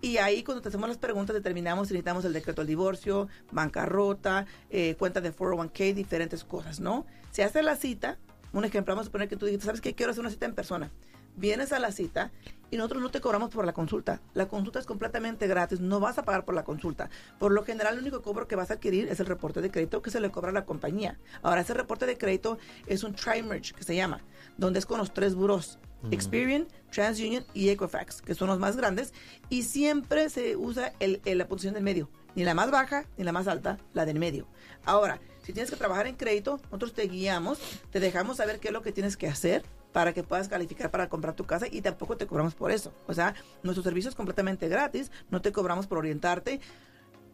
y 0.00 0.18
ahí 0.18 0.42
cuando 0.42 0.62
te 0.62 0.68
hacemos 0.68 0.88
las 0.88 0.98
preguntas 0.98 1.34
determinamos 1.34 1.88
si 1.88 1.94
necesitamos 1.94 2.24
el 2.24 2.32
decreto 2.32 2.62
del 2.62 2.68
divorcio, 2.68 3.28
bancarrota, 3.50 4.46
eh, 4.70 4.94
cuenta 4.98 5.20
de 5.20 5.34
401k, 5.34 5.94
diferentes 5.94 6.44
cosas, 6.44 6.80
¿no? 6.80 7.06
Se 7.30 7.42
hace 7.42 7.62
la 7.62 7.76
cita, 7.76 8.18
un 8.52 8.64
ejemplo, 8.64 8.94
vamos 8.94 9.08
a 9.08 9.12
poner 9.12 9.28
que 9.28 9.36
tú 9.36 9.46
dices, 9.46 9.64
¿sabes 9.64 9.80
qué? 9.80 9.94
Quiero 9.94 10.12
hacer 10.12 10.20
una 10.20 10.30
cita 10.30 10.46
en 10.46 10.54
persona. 10.54 10.90
Vienes 11.36 11.72
a 11.72 11.78
la 11.78 11.92
cita 11.92 12.32
y 12.70 12.76
nosotros 12.76 13.02
no 13.02 13.10
te 13.10 13.20
cobramos 13.20 13.50
por 13.50 13.64
la 13.64 13.72
consulta. 13.72 14.20
La 14.34 14.48
consulta 14.48 14.78
es 14.78 14.86
completamente 14.86 15.46
gratis, 15.46 15.80
no 15.80 16.00
vas 16.00 16.18
a 16.18 16.24
pagar 16.24 16.44
por 16.44 16.54
la 16.54 16.64
consulta. 16.64 17.10
Por 17.38 17.52
lo 17.52 17.64
general, 17.64 17.94
el 17.94 18.00
único 18.00 18.22
cobro 18.22 18.48
que 18.48 18.56
vas 18.56 18.70
a 18.70 18.74
adquirir 18.74 19.08
es 19.08 19.20
el 19.20 19.26
reporte 19.26 19.60
de 19.60 19.70
crédito 19.70 20.02
que 20.02 20.10
se 20.10 20.20
le 20.20 20.30
cobra 20.30 20.50
a 20.50 20.54
la 20.54 20.64
compañía. 20.64 21.18
Ahora, 21.42 21.60
ese 21.60 21.74
reporte 21.74 22.06
de 22.06 22.18
crédito 22.18 22.58
es 22.86 23.04
un 23.04 23.14
tri-merge 23.14 23.74
que 23.74 23.84
se 23.84 23.94
llama, 23.94 24.22
donde 24.56 24.78
es 24.78 24.86
con 24.86 24.98
los 24.98 25.12
tres 25.12 25.34
buros. 25.34 25.78
Experian, 26.10 26.68
TransUnion 26.92 27.44
y 27.52 27.68
Equifax, 27.70 28.22
que 28.22 28.34
son 28.34 28.48
los 28.48 28.58
más 28.58 28.76
grandes, 28.76 29.12
y 29.48 29.62
siempre 29.62 30.30
se 30.30 30.56
usa 30.56 30.92
el, 31.00 31.20
la 31.24 31.48
posición 31.48 31.74
del 31.74 31.82
medio, 31.82 32.08
ni 32.36 32.44
la 32.44 32.54
más 32.54 32.70
baja 32.70 33.06
ni 33.16 33.24
la 33.24 33.32
más 33.32 33.48
alta, 33.48 33.78
la 33.92 34.04
del 34.04 34.18
medio. 34.18 34.46
Ahora, 34.84 35.20
si 35.42 35.52
tienes 35.52 35.70
que 35.70 35.76
trabajar 35.76 36.06
en 36.06 36.14
crédito, 36.14 36.60
nosotros 36.64 36.92
te 36.92 37.08
guiamos, 37.08 37.58
te 37.90 37.98
dejamos 37.98 38.36
saber 38.36 38.60
qué 38.60 38.68
es 38.68 38.74
lo 38.74 38.82
que 38.82 38.92
tienes 38.92 39.16
que 39.16 39.26
hacer 39.26 39.64
para 39.96 40.12
que 40.12 40.22
puedas 40.22 40.46
calificar 40.46 40.90
para 40.90 41.08
comprar 41.08 41.34
tu 41.34 41.46
casa 41.46 41.68
y 41.70 41.80
tampoco 41.80 42.18
te 42.18 42.26
cobramos 42.26 42.54
por 42.54 42.70
eso. 42.70 42.92
O 43.06 43.14
sea, 43.14 43.34
nuestro 43.62 43.82
servicio 43.82 44.10
es 44.10 44.14
completamente 44.14 44.68
gratis, 44.68 45.10
no 45.30 45.40
te 45.40 45.52
cobramos 45.52 45.86
por 45.86 45.96
orientarte. 45.96 46.60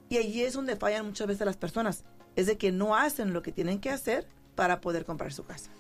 Y 0.09 0.19
allí 0.19 0.45
es 0.45 0.53
donde 0.53 0.77
fallan 0.77 1.07
muchas 1.07 1.27
veces 1.27 1.45
las 1.45 1.57
personas. 1.57 2.05
Es 2.37 2.47
de 2.47 2.57
que 2.59 2.71
no 2.71 2.95
hacen 2.95 3.33
lo 3.33 3.43
que 3.43 3.51
tienen 3.51 3.81
que 3.81 3.91
hacer 3.91 4.29
para 4.55 4.81
poder 4.81 5.05
comprar 5.05 5.33
su 5.33 5.45
casa. 5.45 5.73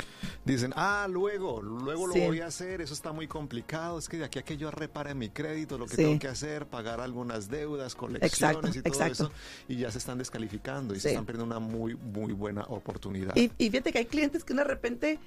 Dicen, 0.44 0.72
ah, 0.74 1.06
luego, 1.08 1.62
luego 1.62 2.08
lo 2.08 2.14
voy 2.14 2.40
a 2.40 2.46
hacer, 2.46 2.80
eso 2.80 2.94
está 2.94 3.12
muy 3.12 3.28
complicado, 3.28 3.96
es 3.96 4.08
que 4.08 4.16
de 4.16 4.24
aquí 4.24 4.40
a 4.40 4.42
que 4.42 4.56
yo 4.56 4.68
repare 4.72 5.14
mi 5.14 5.28
crédito, 5.28 5.78
lo 5.78 5.86
que 5.86 5.94
tengo 5.94 6.18
que 6.18 6.26
hacer, 6.26 6.66
pagar 6.66 7.00
algunas 7.00 7.48
deudas, 7.48 7.94
colecciones 7.94 8.74
y 8.74 8.82
todo 8.82 9.04
eso, 9.04 9.30
y 9.68 9.76
ya 9.76 9.92
se 9.92 9.98
están 9.98 10.18
descalificando 10.18 10.96
y 10.96 11.00
se 11.00 11.10
están 11.10 11.26
perdiendo 11.26 11.44
una 11.44 11.64
muy, 11.64 11.94
muy 11.94 12.32
buena 12.32 12.62
oportunidad. 12.62 13.36
Y, 13.36 13.52
y 13.56 13.70
fíjate 13.70 13.92
que 13.92 13.98
hay 13.98 14.06
clientes 14.06 14.42
que 14.42 14.52
de 14.52 14.64
repente 14.64 15.20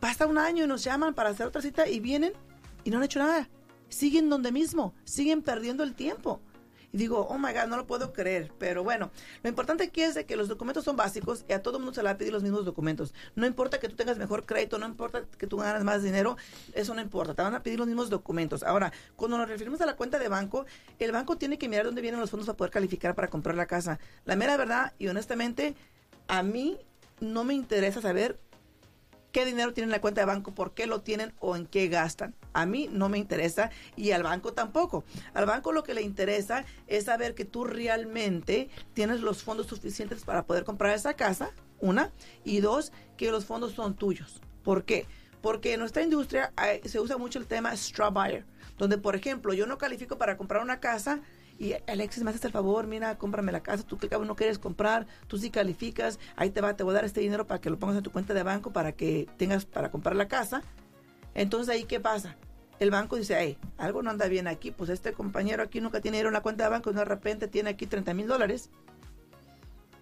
Pasa 0.00 0.26
un 0.26 0.38
año 0.38 0.64
y 0.64 0.66
nos 0.66 0.84
llaman 0.84 1.14
para 1.14 1.30
hacer 1.30 1.46
otra 1.46 1.62
cita 1.62 1.88
y 1.88 2.00
vienen 2.00 2.32
y 2.84 2.90
no 2.90 2.98
han 2.98 3.04
hecho 3.04 3.18
nada. 3.18 3.48
Siguen 3.88 4.28
donde 4.28 4.52
mismo, 4.52 4.94
siguen 5.04 5.42
perdiendo 5.42 5.82
el 5.82 5.94
tiempo. 5.94 6.40
Y 6.92 6.98
digo, 6.98 7.26
oh 7.28 7.38
my 7.38 7.52
God, 7.52 7.66
no 7.68 7.76
lo 7.76 7.86
puedo 7.86 8.12
creer. 8.12 8.52
Pero 8.58 8.84
bueno, 8.84 9.10
lo 9.42 9.48
importante 9.48 9.84
aquí 9.84 10.02
es 10.02 10.16
que 10.24 10.36
los 10.36 10.48
documentos 10.48 10.84
son 10.84 10.96
básicos 10.96 11.44
y 11.48 11.52
a 11.52 11.62
todo 11.62 11.78
mundo 11.78 11.94
se 11.94 12.02
le 12.02 12.06
va 12.08 12.12
a 12.12 12.18
pedir 12.18 12.32
los 12.32 12.42
mismos 12.42 12.64
documentos. 12.64 13.12
No 13.34 13.46
importa 13.46 13.78
que 13.80 13.88
tú 13.88 13.96
tengas 13.96 14.18
mejor 14.18 14.46
crédito, 14.46 14.78
no 14.78 14.86
importa 14.86 15.24
que 15.38 15.46
tú 15.46 15.58
ganes 15.58 15.84
más 15.84 16.02
dinero, 16.02 16.36
eso 16.74 16.94
no 16.94 17.00
importa. 17.00 17.34
Te 17.34 17.42
van 17.42 17.54
a 17.54 17.62
pedir 17.62 17.78
los 17.78 17.88
mismos 17.88 18.10
documentos. 18.10 18.62
Ahora, 18.62 18.92
cuando 19.16 19.38
nos 19.38 19.48
referimos 19.48 19.80
a 19.80 19.86
la 19.86 19.96
cuenta 19.96 20.18
de 20.18 20.28
banco, 20.28 20.66
el 20.98 21.12
banco 21.12 21.36
tiene 21.36 21.58
que 21.58 21.68
mirar 21.68 21.86
dónde 21.86 22.02
vienen 22.02 22.20
los 22.20 22.30
fondos 22.30 22.46
para 22.46 22.56
poder 22.56 22.70
calificar 22.70 23.14
para 23.14 23.28
comprar 23.28 23.56
la 23.56 23.66
casa. 23.66 23.98
La 24.24 24.36
mera 24.36 24.56
verdad 24.56 24.92
y 24.98 25.08
honestamente, 25.08 25.74
a 26.28 26.42
mí 26.42 26.78
no 27.20 27.44
me 27.44 27.54
interesa 27.54 28.00
saber 28.00 28.38
qué 29.36 29.44
dinero 29.44 29.74
tienen 29.74 29.90
en 29.90 29.92
la 29.92 30.00
cuenta 30.00 30.22
de 30.22 30.24
banco, 30.24 30.54
por 30.54 30.72
qué 30.72 30.86
lo 30.86 31.02
tienen 31.02 31.34
o 31.40 31.56
en 31.56 31.66
qué 31.66 31.88
gastan. 31.88 32.34
A 32.54 32.64
mí 32.64 32.88
no 32.90 33.10
me 33.10 33.18
interesa 33.18 33.68
y 33.94 34.12
al 34.12 34.22
banco 34.22 34.54
tampoco. 34.54 35.04
Al 35.34 35.44
banco 35.44 35.72
lo 35.72 35.82
que 35.82 35.92
le 35.92 36.00
interesa 36.00 36.64
es 36.86 37.04
saber 37.04 37.34
que 37.34 37.44
tú 37.44 37.64
realmente 37.64 38.70
tienes 38.94 39.20
los 39.20 39.42
fondos 39.42 39.66
suficientes 39.66 40.24
para 40.24 40.46
poder 40.46 40.64
comprar 40.64 40.94
esa 40.94 41.12
casa, 41.12 41.50
una, 41.80 42.12
y 42.44 42.60
dos, 42.60 42.92
que 43.18 43.30
los 43.30 43.44
fondos 43.44 43.72
son 43.74 43.94
tuyos. 43.94 44.40
¿Por 44.62 44.86
qué? 44.86 45.06
Porque 45.42 45.74
en 45.74 45.80
nuestra 45.80 46.02
industria 46.02 46.54
se 46.86 46.98
usa 46.98 47.18
mucho 47.18 47.38
el 47.38 47.46
tema 47.46 47.76
straw 47.76 48.10
buyer, 48.10 48.46
donde 48.78 48.96
por 48.96 49.16
ejemplo 49.16 49.52
yo 49.52 49.66
no 49.66 49.76
califico 49.76 50.16
para 50.16 50.38
comprar 50.38 50.62
una 50.62 50.80
casa, 50.80 51.20
y 51.58 51.74
Alexis, 51.86 52.22
me 52.22 52.30
haces 52.30 52.44
el 52.44 52.52
favor, 52.52 52.86
mira, 52.86 53.16
cómprame 53.16 53.50
la 53.50 53.62
casa, 53.62 53.82
tú 53.82 53.96
que 53.96 54.08
cabo 54.08 54.24
no 54.24 54.36
quieres 54.36 54.58
comprar, 54.58 55.06
tú 55.26 55.38
sí 55.38 55.50
calificas, 55.50 56.18
ahí 56.36 56.50
te 56.50 56.60
va, 56.60 56.76
te 56.76 56.82
voy 56.82 56.92
a 56.92 56.96
dar 56.96 57.04
este 57.04 57.20
dinero 57.20 57.46
para 57.46 57.60
que 57.60 57.70
lo 57.70 57.78
pongas 57.78 57.96
en 57.96 58.02
tu 58.02 58.12
cuenta 58.12 58.34
de 58.34 58.42
banco 58.42 58.72
para 58.72 58.92
que 58.92 59.26
tengas 59.38 59.64
para 59.64 59.90
comprar 59.90 60.16
la 60.16 60.28
casa. 60.28 60.62
Entonces 61.34 61.74
ahí, 61.74 61.84
¿qué 61.84 61.98
pasa? 62.00 62.36
El 62.78 62.90
banco 62.90 63.16
dice, 63.16 63.36
hey, 63.38 63.56
algo 63.78 64.02
no 64.02 64.10
anda 64.10 64.28
bien 64.28 64.48
aquí, 64.48 64.70
pues 64.70 64.90
este 64.90 65.12
compañero 65.12 65.62
aquí 65.62 65.80
nunca 65.80 66.00
tiene 66.00 66.18
dinero 66.18 66.28
en 66.28 66.34
la 66.34 66.42
cuenta 66.42 66.64
de 66.64 66.70
banco 66.70 66.90
y 66.90 66.94
de 66.94 67.04
repente 67.04 67.48
tiene 67.48 67.70
aquí 67.70 67.86
30 67.86 68.12
mil 68.12 68.26
dólares. 68.26 68.68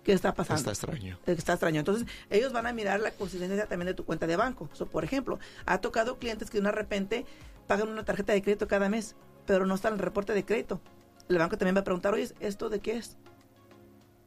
¿Qué 0.03 0.13
está 0.13 0.35
pasando? 0.35 0.71
Está 0.71 0.73
extraño. 0.73 1.19
Está 1.25 1.53
extraño. 1.53 1.79
Entonces, 1.79 2.07
ellos 2.29 2.53
van 2.53 2.67
a 2.67 2.73
mirar 2.75 3.01
la 3.01 3.11
consistencia 3.13 3.67
también 3.67 3.87
de 3.87 3.95
tu 3.95 4.05
cuenta 4.05 4.27
de 4.27 4.37
banco. 4.37 4.69
So, 4.75 4.87
por 4.87 5.03
ejemplo, 5.03 5.39
ha 5.65 5.79
tocado 5.79 6.19
clientes 6.19 6.51
que 6.51 6.61
de 6.61 6.71
repente 6.71 7.25
pagan 7.67 7.89
una 7.89 8.05
tarjeta 8.05 8.35
de 8.35 8.43
crédito 8.43 8.69
cada 8.69 8.91
mes, 8.91 9.15
pero 9.47 9.65
no 9.65 9.75
está 9.75 9.89
en 9.89 9.95
el 9.95 10.01
reporte 10.01 10.35
de 10.35 10.45
crédito 10.45 10.81
el 11.29 11.39
banco 11.39 11.57
también 11.57 11.77
va 11.77 11.81
a 11.81 11.85
preguntar, 11.85 12.15
oye, 12.15 12.29
¿esto 12.41 12.69
de 12.69 12.81
qué 12.81 12.97
es? 12.97 13.17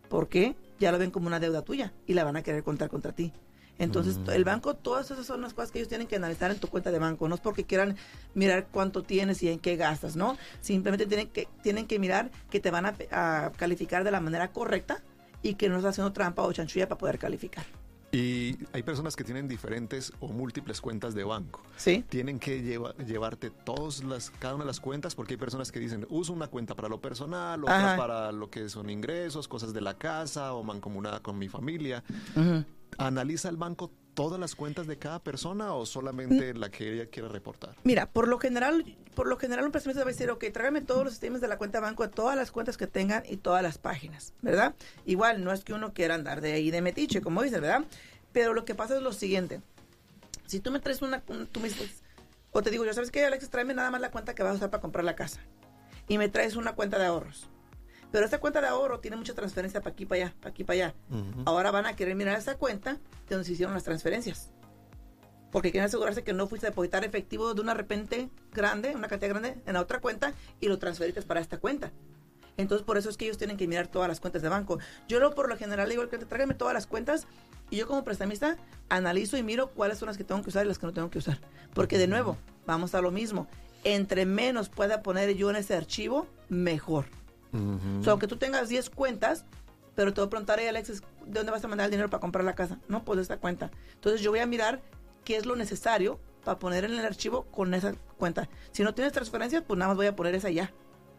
¿Por 0.09 0.29
qué? 0.29 0.55
Ya 0.79 0.91
lo 0.91 0.99
ven 0.99 1.11
como 1.11 1.27
una 1.27 1.39
deuda 1.39 1.61
tuya 1.61 1.93
y 2.05 2.13
la 2.13 2.23
van 2.23 2.37
a 2.37 2.43
querer 2.43 2.63
contar 2.63 2.89
contra 2.89 3.11
ti. 3.11 3.33
Entonces, 3.79 4.17
mm. 4.17 4.31
el 4.31 4.43
banco, 4.43 4.75
todas 4.75 5.11
esas 5.11 5.25
son 5.25 5.41
las 5.41 5.53
cosas 5.53 5.71
que 5.71 5.79
ellos 5.79 5.89
tienen 5.89 6.07
que 6.07 6.15
analizar 6.15 6.49
en 6.49 6.59
tu 6.59 6.67
cuenta 6.67 6.91
de 6.91 6.99
banco. 6.99 7.27
No 7.27 7.35
es 7.35 7.41
porque 7.41 7.63
quieran 7.63 7.95
mirar 8.33 8.67
cuánto 8.71 9.03
tienes 9.03 9.43
y 9.43 9.49
en 9.49 9.59
qué 9.59 9.75
gastas, 9.75 10.15
¿no? 10.15 10.37
Simplemente 10.61 11.05
tienen 11.05 11.27
que, 11.27 11.47
tienen 11.61 11.85
que 11.85 11.99
mirar 11.99 12.31
que 12.49 12.59
te 12.59 12.71
van 12.71 12.87
a, 12.87 12.95
a 13.11 13.51
calificar 13.55 14.03
de 14.03 14.11
la 14.11 14.19
manera 14.19 14.51
correcta 14.51 15.03
y 15.43 15.55
que 15.55 15.69
no 15.69 15.77
estás 15.77 15.91
haciendo 15.91 16.13
trampa 16.13 16.41
o 16.43 16.51
chanchulla 16.51 16.87
para 16.87 16.97
poder 16.97 17.19
calificar. 17.19 17.65
Y 18.11 18.57
hay 18.71 18.83
personas 18.83 19.15
que 19.15 19.23
tienen 19.23 19.47
diferentes 19.47 20.13
o 20.21 20.29
múltiples 20.29 20.79
cuentas 20.79 21.13
de 21.13 21.23
banco. 21.25 21.61
Sí. 21.75 22.05
Tienen 22.07 22.39
que 22.39 22.61
llevarte 22.61 23.49
todas 23.49 24.03
las, 24.03 24.29
cada 24.29 24.55
una 24.55 24.63
de 24.63 24.67
las 24.67 24.79
cuentas 24.79 25.13
porque 25.13 25.33
hay 25.33 25.37
personas 25.37 25.71
que 25.71 25.79
dicen, 25.79 26.07
uso 26.09 26.31
una 26.31 26.47
cuenta 26.47 26.73
para 26.73 26.87
lo 26.87 27.01
personal, 27.01 27.63
otra 27.63 27.97
para 27.97 28.31
lo 28.31 28.49
que 28.49 28.69
son 28.69 28.89
ingresos, 28.89 29.47
cosas 29.47 29.73
de 29.73 29.81
la 29.81 29.97
casa 29.97 30.53
o 30.53 30.63
mancomunada 30.63 31.19
con 31.21 31.37
mi 31.37 31.49
familia. 31.49 32.03
Analiza 32.97 33.49
el 33.49 33.57
banco 33.57 33.91
todas 34.17 34.39
las 34.39 34.55
cuentas 34.55 34.87
de 34.87 34.97
cada 34.97 35.19
persona 35.19 35.75
o 35.75 35.85
solamente 35.85 36.51
mm. 36.51 36.57
la 36.57 36.71
que 36.71 36.91
ella 36.91 37.05
quiere 37.05 37.29
reportar? 37.29 37.75
Mira, 37.83 38.09
por 38.09 38.27
lo 38.27 38.39
general, 38.39 38.83
por 39.13 39.27
lo 39.27 39.37
general 39.37 39.63
un 39.65 39.71
prestamista 39.71 40.03
va 40.03 40.09
a 40.09 40.11
decir, 40.11 40.31
ok, 40.31 40.43
tráigame 40.51 40.81
todos 40.81 41.03
los 41.03 41.13
sistemas 41.13 41.39
de 41.39 41.47
la 41.47 41.59
cuenta 41.59 41.79
banco, 41.79 42.09
todas 42.09 42.35
las 42.35 42.49
cuentas 42.49 42.77
que 42.77 42.87
tengan 42.87 43.21
y 43.29 43.37
todas 43.37 43.61
las 43.61 43.77
páginas, 43.77 44.33
¿verdad? 44.41 44.73
Igual, 45.05 45.43
no 45.43 45.53
es 45.53 45.63
que 45.63 45.73
uno 45.73 45.93
quiera 45.93 46.15
andar 46.15 46.41
de 46.41 46.53
ahí 46.53 46.71
de 46.71 46.81
metiche, 46.81 47.21
como 47.21 47.43
dices, 47.43 47.61
¿verdad? 47.61 47.85
Pero 48.31 48.55
lo 48.55 48.65
que 48.65 48.73
pasa 48.73 48.97
es 48.97 49.03
lo 49.03 49.13
siguiente. 49.13 49.61
Si 50.47 50.61
tú 50.61 50.71
me 50.71 50.79
traes 50.79 51.03
una, 51.03 51.21
tú 51.21 51.59
me 51.59 51.69
dices, 51.69 52.01
o 52.49 52.63
te 52.63 52.71
digo, 52.71 52.85
yo 52.85 52.93
sabes 52.95 53.11
qué, 53.11 53.23
Alex, 53.23 53.51
tráeme 53.51 53.75
nada 53.75 53.91
más 53.91 54.01
la 54.01 54.09
cuenta 54.09 54.33
que 54.33 54.41
vas 54.41 54.53
a 54.53 54.55
usar 54.55 54.71
para 54.71 54.81
comprar 54.81 55.05
la 55.05 55.15
casa. 55.15 55.41
Y 56.07 56.17
me 56.17 56.27
traes 56.27 56.55
una 56.55 56.73
cuenta 56.73 56.97
de 56.97 57.05
ahorros. 57.05 57.47
Pero 58.11 58.25
esta 58.25 58.39
cuenta 58.39 58.61
de 58.61 58.67
ahorro 58.67 58.99
tiene 58.99 59.17
mucha 59.17 59.33
transferencia 59.33 59.81
para 59.81 59.93
aquí, 59.93 60.05
para 60.05 60.23
allá, 60.23 60.35
para 60.39 60.49
aquí, 60.51 60.63
para 60.63 60.75
allá. 60.75 60.95
Ahora 61.45 61.71
van 61.71 61.85
a 61.85 61.95
querer 61.95 62.15
mirar 62.15 62.37
esa 62.37 62.55
cuenta 62.57 62.93
de 62.93 63.35
donde 63.35 63.45
se 63.45 63.53
hicieron 63.53 63.73
las 63.73 63.83
transferencias. 63.83 64.51
Porque 65.51 65.71
quieren 65.71 65.87
asegurarse 65.87 66.23
que 66.23 66.33
no 66.33 66.47
fuiste 66.47 66.67
a 66.67 66.69
depositar 66.69 67.05
efectivo 67.05 67.53
de 67.53 67.61
una 67.61 67.73
repente 67.73 68.29
grande, 68.53 68.95
una 68.95 69.07
cantidad 69.07 69.29
grande, 69.31 69.57
en 69.65 69.73
la 69.73 69.81
otra 69.81 69.99
cuenta 69.99 70.33
y 70.59 70.67
lo 70.67 70.77
transferiste 70.77 71.21
para 71.21 71.39
esta 71.39 71.57
cuenta. 71.57 71.91
Entonces, 72.57 72.85
por 72.85 72.97
eso 72.97 73.09
es 73.09 73.17
que 73.17 73.25
ellos 73.25 73.37
tienen 73.37 73.55
que 73.55 73.67
mirar 73.67 73.87
todas 73.87 74.09
las 74.09 74.19
cuentas 74.19 74.41
de 74.41 74.49
banco. 74.49 74.79
Yo 75.07 75.19
lo 75.19 75.33
por 75.35 75.47
lo 75.47 75.57
general 75.57 75.89
digo 75.89 76.07
que 76.09 76.17
tráigame 76.17 76.55
todas 76.55 76.73
las 76.73 76.87
cuentas 76.87 77.27
y 77.69 77.77
yo 77.77 77.87
como 77.87 78.03
prestamista 78.03 78.57
analizo 78.89 79.37
y 79.37 79.43
miro 79.43 79.69
cuáles 79.71 79.99
son 79.99 80.07
las 80.07 80.17
que 80.17 80.23
tengo 80.23 80.41
que 80.41 80.49
usar 80.49 80.65
y 80.65 80.67
las 80.67 80.79
que 80.79 80.87
no 80.87 80.93
tengo 80.93 81.09
que 81.09 81.19
usar. 81.19 81.39
Porque 81.73 81.97
de 81.97 82.07
nuevo, 82.07 82.37
vamos 82.65 82.95
a 82.95 83.01
lo 83.01 83.11
mismo. 83.11 83.47
Entre 83.83 84.25
menos 84.25 84.69
pueda 84.69 85.03
poner 85.03 85.35
yo 85.35 85.49
en 85.51 85.57
ese 85.57 85.75
archivo, 85.75 86.27
mejor. 86.49 87.05
O 87.53 88.03
sea, 88.03 88.11
aunque 88.11 88.27
tú 88.27 88.37
tengas 88.37 88.69
10 88.69 88.89
cuentas, 88.89 89.45
pero 89.95 90.13
te 90.13 90.21
voy 90.21 90.27
a 90.27 90.29
preguntar, 90.29 90.59
Alexis, 90.59 91.01
¿de 91.25 91.39
dónde 91.39 91.51
vas 91.51 91.63
a 91.63 91.67
mandar 91.67 91.85
el 91.85 91.91
dinero 91.91 92.09
para 92.09 92.21
comprar 92.21 92.45
la 92.45 92.53
casa? 92.53 92.77
No, 92.87 93.03
pues 93.03 93.17
de 93.17 93.23
esta 93.23 93.37
cuenta. 93.37 93.71
Entonces 93.95 94.21
yo 94.21 94.31
voy 94.31 94.39
a 94.39 94.45
mirar 94.45 94.81
qué 95.23 95.37
es 95.37 95.45
lo 95.45 95.55
necesario 95.55 96.19
para 96.43 96.59
poner 96.59 96.85
en 96.85 96.93
el 96.93 97.05
archivo 97.05 97.45
con 97.45 97.73
esa 97.73 97.93
cuenta. 98.17 98.47
Si 98.71 98.83
no 98.83 98.93
tienes 98.93 99.11
transferencias, 99.11 99.63
pues 99.65 99.77
nada 99.77 99.89
más 99.89 99.97
voy 99.97 100.05
a 100.05 100.15
poner 100.15 100.35
esa 100.35 100.49
ya. 100.49 100.71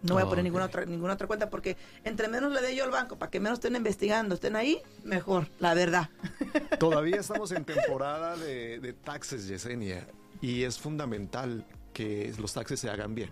No 0.02 0.14
voy 0.14 0.22
a 0.22 0.26
poner 0.26 0.44
ninguna 0.44 0.66
otra 0.66 0.84
ninguna 0.84 1.14
otra 1.14 1.26
cuenta 1.26 1.50
porque 1.50 1.76
entre 2.04 2.28
menos 2.28 2.52
le 2.52 2.62
dé 2.62 2.76
yo 2.76 2.84
al 2.84 2.90
banco 2.90 3.18
para 3.18 3.30
que 3.30 3.40
menos 3.40 3.58
estén 3.58 3.74
investigando, 3.74 4.36
estén 4.36 4.54
ahí, 4.54 4.80
mejor, 5.02 5.48
la 5.58 5.74
verdad. 5.74 6.10
Todavía 6.78 7.16
estamos 7.16 7.50
en 7.50 7.64
temporada 7.64 8.36
de, 8.36 8.78
de 8.78 8.92
taxes, 8.92 9.48
Yesenia, 9.48 10.06
y 10.40 10.62
es 10.62 10.78
fundamental 10.78 11.66
que 11.92 12.32
los 12.38 12.52
taxes 12.52 12.78
se 12.78 12.88
hagan 12.88 13.16
bien. 13.16 13.30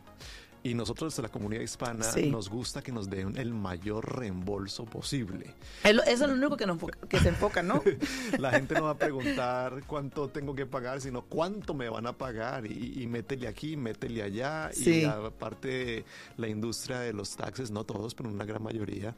Y 0.67 0.75
nosotros 0.75 1.15
de 1.15 1.23
la 1.23 1.29
comunidad 1.29 1.63
hispana 1.63 2.05
nos 2.29 2.51
gusta 2.51 2.83
que 2.83 2.91
nos 2.91 3.09
den 3.09 3.37
el 3.39 3.55
mayor 3.55 4.19
reembolso 4.19 4.85
posible. 4.85 5.55
Eso 5.85 6.03
es 6.05 6.21
lo 6.21 6.33
único 6.33 6.57
que, 6.57 6.67
que 7.09 7.21
se 7.21 7.29
enfoca, 7.29 7.63
¿no? 7.63 7.81
la 8.39 8.51
gente 8.51 8.75
no 8.75 8.83
va 8.83 8.91
a 8.91 8.99
preguntar 8.99 9.85
cuánto 9.87 10.29
tengo 10.29 10.57
que 10.57 10.67
pagar, 10.67 11.01
sino 11.01 11.23
cuánto 11.23 11.73
me 11.73 11.89
van 11.89 12.09
a 12.09 12.19
pagar 12.19 12.67
y, 12.67 13.01
y 13.01 13.07
métele 13.07 13.47
aquí, 13.47 13.77
métele 13.77 14.25
allá. 14.25 14.73
Y 14.75 15.05
aparte 15.05 16.05
la 16.37 16.49
industria 16.49 16.99
de 16.99 17.13
los 17.13 17.37
taxes, 17.37 17.71
no 17.71 17.85
todos, 17.85 18.17
pero 18.17 18.29
una 18.29 18.45
gran 18.45 18.61
mayoría, 18.61 19.15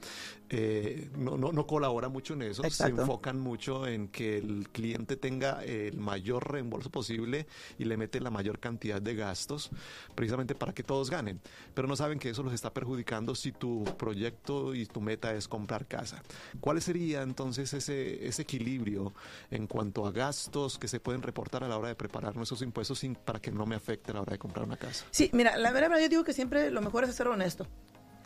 eh, 0.50 1.11
no, 1.16 1.38
no, 1.38 1.52
no, 1.52 1.66
colabora 1.66 2.11
mucho 2.11 2.34
en 2.34 2.42
eso. 2.42 2.62
Se 2.68 2.88
enfocan 2.88 3.40
mucho 3.40 3.87
en 3.87 4.08
que 4.08 4.37
el 4.37 4.68
cliente 4.70 5.16
tenga 5.16 5.64
el 5.64 5.98
mayor 5.98 6.52
reembolso 6.52 6.90
posible 6.90 7.46
y 7.78 7.84
le 7.84 7.96
mete 7.96 8.20
la 8.20 8.30
mayor 8.30 8.58
cantidad 8.58 9.00
de 9.00 9.14
gastos, 9.14 9.70
precisamente 10.14 10.54
para 10.54 10.74
que 10.74 10.82
todos 10.82 11.08
ganen 11.08 11.38
pero 11.74 11.88
no 11.88 11.96
saben 11.96 12.18
que 12.18 12.31
eso 12.31 12.42
los 12.42 12.53
está 12.53 12.72
perjudicando 12.72 13.35
si 13.35 13.53
tu 13.53 13.85
proyecto 13.96 14.74
y 14.74 14.87
tu 14.87 15.01
meta 15.01 15.35
es 15.35 15.48
comprar 15.48 15.87
casa. 15.87 16.22
¿Cuál 16.61 16.81
sería 16.83 17.22
entonces 17.22 17.72
ese, 17.74 18.27
ese 18.27 18.42
equilibrio 18.42 19.12
en 19.51 19.66
cuanto 19.66 20.07
a 20.07 20.12
gastos 20.12 20.79
que 20.79 20.88
se 20.88 21.01
pueden 21.01 21.22
reportar 21.22 21.64
a 21.64 21.68
la 21.68 21.79
hora 21.79 21.88
de 21.88 21.94
preparar 21.94 22.37
nuestros 22.37 22.62
impuestos 22.62 23.01
sin, 23.01 23.14
para 23.14 23.40
que 23.40 23.51
no 23.51 23.66
me 23.66 23.74
afecte 23.74 24.11
a 24.11 24.14
la 24.14 24.22
hora 24.22 24.33
de 24.33 24.38
comprar 24.38 24.64
una 24.64 24.77
casa? 24.77 25.07
Sí, 25.11 25.31
mira, 25.33 25.57
la 25.57 25.70
verdad 25.70 25.98
yo 26.01 26.09
digo 26.09 26.24
que 26.24 26.33
siempre 26.33 26.70
lo 26.70 26.81
mejor 26.81 27.05
es 27.05 27.14
ser 27.14 27.29
honesto. 27.29 27.66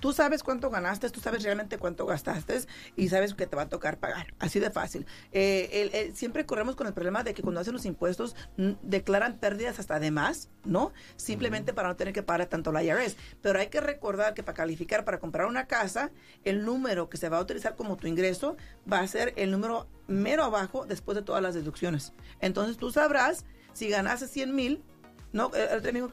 Tú 0.03 0.13
sabes 0.13 0.43
cuánto 0.43 0.69
ganaste, 0.69 1.09
tú 1.11 1.21
sabes 1.21 1.45
realmente 1.45 1.79
cuánto 1.79 2.07
gastaste 2.07 2.59
y 2.97 3.09
sabes 3.09 3.35
que 3.35 3.47
te 3.47 3.55
va 3.55 3.63
a 3.63 3.69
tocar 3.69 4.01
pagar. 4.01 4.35
Así 4.41 4.59
de 4.59 4.69
fácil. 4.73 5.07
Eh, 5.31 6.11
siempre 6.17 6.45
corremos 6.45 6.75
con 6.75 6.89
el 6.89 6.93
problema 6.93 7.23
de 7.23 7.35
que 7.35 7.43
cuando 7.43 7.61
hacen 7.61 7.73
los 7.73 7.85
impuestos 7.85 8.35
declaran 8.83 9.39
pérdidas 9.39 9.79
hasta 9.79 10.01
de 10.01 10.11
más, 10.11 10.51
¿no? 10.65 10.93
Simplemente 11.15 11.73
para 11.73 11.87
no 11.87 11.95
tener 11.95 12.13
que 12.13 12.25
pagar 12.25 12.49
tanto 12.49 12.73
la 12.73 12.83
IRS. 12.83 13.17
Pero 13.43 13.61
hay 13.61 13.69
que 13.69 13.81
recordar 13.81 14.35
que 14.35 14.43
para 14.43 14.57
calificar 14.57 15.05
para 15.05 15.21
comprar 15.21 15.47
una 15.47 15.69
casa, 15.69 16.11
el 16.43 16.65
número 16.65 17.09
que 17.09 17.17
se 17.17 17.29
va 17.29 17.39
a 17.39 17.41
utilizar 17.41 17.77
como 17.77 17.97
tu 17.97 18.09
ingreso 18.09 18.57
va 18.93 18.99
a 18.99 19.07
ser 19.07 19.33
el 19.37 19.53
número 19.53 19.87
mero 20.09 20.43
abajo 20.43 20.85
después 20.85 21.15
de 21.15 21.23
todas 21.23 21.45
las 21.45 21.55
deducciones. 21.55 22.13
Entonces 22.41 22.77
tú 22.77 22.91
sabrás 22.91 23.45
si 23.73 23.89
ganaste 23.89 24.27
100 24.27 24.53
mil 24.53 24.83
no, 25.33 25.51
el, 25.55 25.93
mismo 25.93 26.11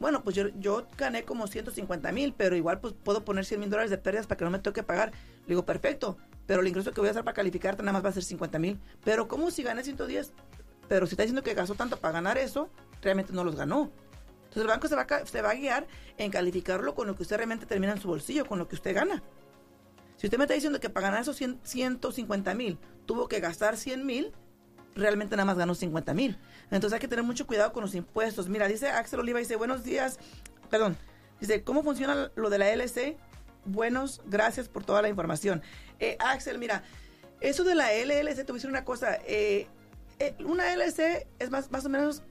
bueno, 0.00 0.24
pues 0.24 0.34
yo, 0.34 0.48
yo 0.58 0.86
gané 0.98 1.24
como 1.24 1.46
150 1.46 2.10
mil, 2.12 2.34
pero 2.36 2.56
igual 2.56 2.80
pues 2.80 2.94
puedo 2.94 3.24
poner 3.24 3.44
100 3.44 3.60
mil 3.60 3.70
dólares 3.70 3.90
de 3.90 3.98
pérdidas 3.98 4.26
para 4.26 4.38
que 4.38 4.44
no 4.44 4.50
me 4.50 4.58
toque 4.58 4.82
pagar. 4.82 5.12
Le 5.42 5.48
digo, 5.48 5.64
perfecto, 5.64 6.18
pero 6.46 6.62
el 6.62 6.68
ingreso 6.68 6.92
que 6.92 7.00
voy 7.00 7.08
a 7.08 7.10
hacer 7.12 7.24
para 7.24 7.34
calificarte 7.34 7.82
nada 7.82 7.92
más 7.92 8.04
va 8.04 8.08
a 8.08 8.12
ser 8.12 8.24
50 8.24 8.58
mil. 8.58 8.80
Pero 9.04 9.28
¿cómo 9.28 9.50
si 9.50 9.62
gané 9.62 9.84
110? 9.84 10.32
Pero 10.88 11.06
si 11.06 11.14
está 11.14 11.22
diciendo 11.22 11.42
que 11.42 11.54
gastó 11.54 11.74
tanto 11.74 11.96
para 11.98 12.14
ganar 12.14 12.38
eso, 12.38 12.68
realmente 13.02 13.32
no 13.32 13.44
los 13.44 13.56
ganó. 13.56 13.90
Entonces 14.44 14.62
el 14.62 14.68
banco 14.68 14.88
se 14.88 15.42
va, 15.42 15.50
a, 15.50 15.54
guiar 15.54 15.86
en 16.16 16.30
calificarlo 16.30 16.94
con 16.94 17.06
lo 17.06 17.14
que 17.14 17.22
usted 17.22 17.36
realmente 17.36 17.66
termina 17.66 17.92
en 17.92 18.00
su 18.00 18.08
bolsillo, 18.08 18.46
con 18.46 18.58
lo 18.58 18.68
que 18.68 18.76
usted 18.76 18.94
gana. 18.94 19.22
Si 20.16 20.26
usted 20.26 20.38
me 20.38 20.44
está 20.44 20.54
diciendo 20.54 20.80
que 20.80 20.88
para 20.88 21.08
ganar 21.08 21.22
esos 21.22 21.36
150 21.36 22.54
mil 22.54 22.78
tuvo 23.04 23.28
que 23.28 23.38
gastar 23.40 23.76
100 23.76 24.06
mil, 24.06 24.32
realmente 24.94 25.36
nada 25.36 25.44
más 25.44 25.58
ganó 25.58 25.74
50 25.74 26.14
mil. 26.14 26.38
Entonces 26.70 26.94
hay 26.94 27.00
que 27.00 27.08
tener 27.08 27.24
mucho 27.24 27.46
cuidado 27.46 27.72
con 27.72 27.82
los 27.82 27.94
impuestos. 27.94 28.48
Mira, 28.48 28.68
dice 28.68 28.88
Axel 28.88 29.20
Oliva, 29.20 29.38
dice, 29.38 29.56
buenos 29.56 29.84
días, 29.84 30.18
perdón, 30.70 30.96
dice, 31.40 31.62
¿cómo 31.62 31.82
funciona 31.82 32.30
lo 32.34 32.50
de 32.50 32.58
la 32.58 32.74
LLC? 32.74 33.16
Buenos, 33.64 34.20
gracias 34.26 34.68
por 34.68 34.84
toda 34.84 35.02
la 35.02 35.08
información. 35.08 35.62
Eh, 35.98 36.16
Axel, 36.20 36.58
mira, 36.58 36.82
eso 37.40 37.64
de 37.64 37.74
la 37.74 37.92
LLC, 37.92 38.36
te 38.36 38.44
voy 38.44 38.52
a 38.52 38.54
decir 38.54 38.70
una 38.70 38.84
cosa, 38.84 39.18
eh, 39.26 39.66
eh, 40.18 40.34
una 40.44 40.74
LLC 40.74 41.26
es 41.38 41.50
más, 41.50 41.70
más 41.70 41.84
o 41.86 41.88
menos 41.88 42.22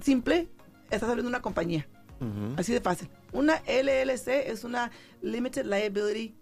simple, 0.00 0.48
estás 0.90 1.08
abriendo 1.08 1.28
una 1.28 1.42
compañía. 1.42 1.86
Así 2.56 2.72
de 2.72 2.80
fácil. 2.80 3.08
Una 3.32 3.62
LLC 3.66 4.48
es 4.48 4.62
una 4.62 4.92
Limited 5.22 5.64
Liability 5.64 6.36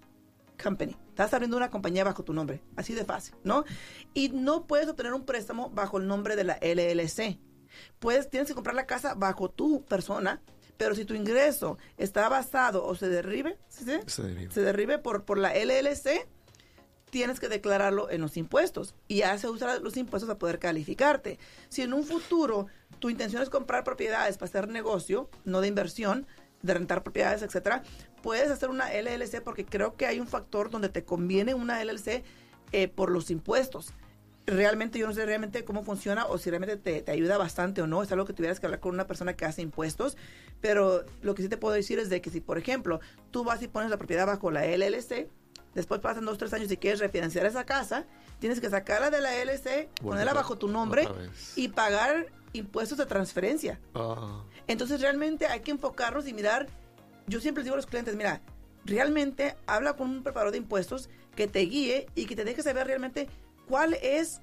Company. 0.63 0.97
Estás 1.09 1.33
abriendo 1.35 1.57
una 1.57 1.71
compañía 1.71 2.05
bajo 2.05 2.23
tu 2.25 2.33
nombre, 2.33 2.61
así 2.77 2.95
de 2.95 3.05
fácil, 3.05 3.35
¿no? 3.45 3.65
Y 4.15 4.29
no 4.31 4.67
puedes 4.67 4.89
obtener 4.89 5.13
un 5.15 5.25
préstamo 5.25 5.71
bajo 5.71 5.99
el 5.99 6.07
nombre 6.07 6.37
de 6.37 6.45
la 6.45 6.59
LLC. 6.61 7.39
Puedes, 7.99 8.29
tienes 8.31 8.49
que 8.49 8.55
comprar 8.55 8.75
la 8.75 8.87
casa 8.87 9.15
bajo 9.15 9.51
tu 9.51 9.85
persona, 9.85 10.41
pero 10.77 10.95
si 10.95 11.05
tu 11.05 11.15
ingreso 11.15 11.79
está 11.99 12.29
basado 12.29 12.85
o 12.85 12.95
se 12.95 13.09
derribe, 13.09 13.59
Se 13.69 14.63
derribe. 14.63 14.99
por, 14.99 15.25
por 15.25 15.39
la 15.39 15.53
LLC, 15.55 16.27
tienes 17.11 17.41
que 17.41 17.49
declararlo 17.49 18.09
en 18.11 18.21
los 18.21 18.37
impuestos 18.37 18.95
y 19.09 19.17
ya 19.19 19.37
se 19.39 19.49
usan 19.49 19.83
los 19.83 19.97
impuestos 19.97 20.31
a 20.31 20.39
poder 20.39 20.59
calificarte. 20.59 21.39
Si 21.69 21.83
en 21.83 21.93
un 21.93 22.05
futuro 22.05 22.67
tu 22.99 23.11
intención 23.11 23.43
es 23.43 23.51
comprar 23.51 23.85
propiedades 23.85 24.37
para 24.39 24.49
hacer 24.49 24.69
negocio, 24.69 25.29
no 25.45 25.61
de 25.61 25.69
inversión, 25.69 26.27
de 26.63 26.75
rentar 26.75 27.03
propiedades, 27.03 27.43
etcétera, 27.43 27.83
puedes 28.23 28.51
hacer 28.51 28.71
una 28.71 28.93
LLC 28.93 29.43
porque 29.43 29.65
creo 29.65 29.97
que 29.97 30.07
hay 30.07 30.21
un 30.21 30.27
factor 30.27 30.71
donde 30.71 30.89
te 30.89 31.05
conviene 31.05 31.55
una 31.55 31.83
LLC 31.83 32.23
eh, 32.73 32.89
por 32.89 33.11
los 33.11 33.31
impuestos. 33.31 33.93
Realmente 34.47 34.99
yo 34.99 35.07
no 35.07 35.13
sé 35.13 35.25
realmente 35.27 35.65
cómo 35.65 35.85
funciona 35.85 36.27
o 36.27 36.39
si 36.39 36.51
realmente 36.51 36.77
te, 36.77 37.11
ayuda 37.11 37.39
bastante 37.39 37.83
o 37.83 37.87
no. 37.87 38.03
Es 38.03 38.11
algo 38.11 38.25
que 38.25 38.33
tuvieras 38.33 38.59
que 38.59 38.67
hablar 38.67 38.81
con 38.81 38.95
una 38.95 39.07
persona 39.07 39.35
que 39.35 39.45
hace 39.45 39.63
impuestos. 39.63 40.17
Pero 40.61 41.05
lo 41.23 41.35
que 41.35 41.43
sí 41.43 41.49
te 41.49 41.57
puedo 41.57 41.75
decir 41.75 41.99
es 41.99 42.11
de 42.11 42.21
que 42.21 42.31
si, 42.31 42.41
por 42.41 42.59
ejemplo, 42.59 43.01
tú 43.31 43.45
vas 43.45 43.63
y 43.63 43.69
pones 43.69 43.91
la 43.91 43.97
propiedad 43.97 44.27
bajo 44.27 44.51
la 44.51 44.67
LLC, 44.67 45.29
después 45.75 46.01
pasan 46.01 46.25
dos 46.25 46.35
o 46.35 46.39
tres 46.39 46.53
años 46.53 46.71
y 46.71 46.77
quieres 46.77 47.01
refinanciar 47.01 47.47
esa 47.47 47.65
casa, 47.65 48.07
tienes 48.41 48.61
que 48.61 48.69
sacarla 48.69 49.11
de 49.11 49.21
la 49.21 49.33
LLC, 49.45 49.89
ponerla 50.03 50.35
bajo 50.35 50.59
tu 50.59 50.69
nombre 50.69 51.09
y 51.55 51.69
pagar 51.69 52.27
impuestos 52.53 52.99
de 52.99 53.07
transferencia. 53.07 53.81
Ah. 53.95 54.43
Entonces 54.67 55.01
realmente 55.01 55.47
hay 55.47 55.61
que 55.61 55.71
enfocarnos 55.71 56.27
y 56.27 56.33
mirar 56.33 56.67
yo 57.31 57.41
siempre 57.41 57.63
digo 57.63 57.75
a 57.75 57.77
los 57.77 57.87
clientes, 57.87 58.17
mira, 58.17 58.43
realmente 58.85 59.57
habla 59.67 59.95
con 59.95 60.11
un 60.11 60.23
preparador 60.23 60.53
de 60.53 60.59
impuestos 60.59 61.09
que 61.37 61.47
te 61.47 61.61
guíe 61.61 62.07
y 62.15 62.27
que 62.27 62.37
te 62.37 62.45
deje 62.45 62.63
saber 62.63 62.87
realmente 62.87 63.29
cuál 63.69 63.95
es, 63.95 64.41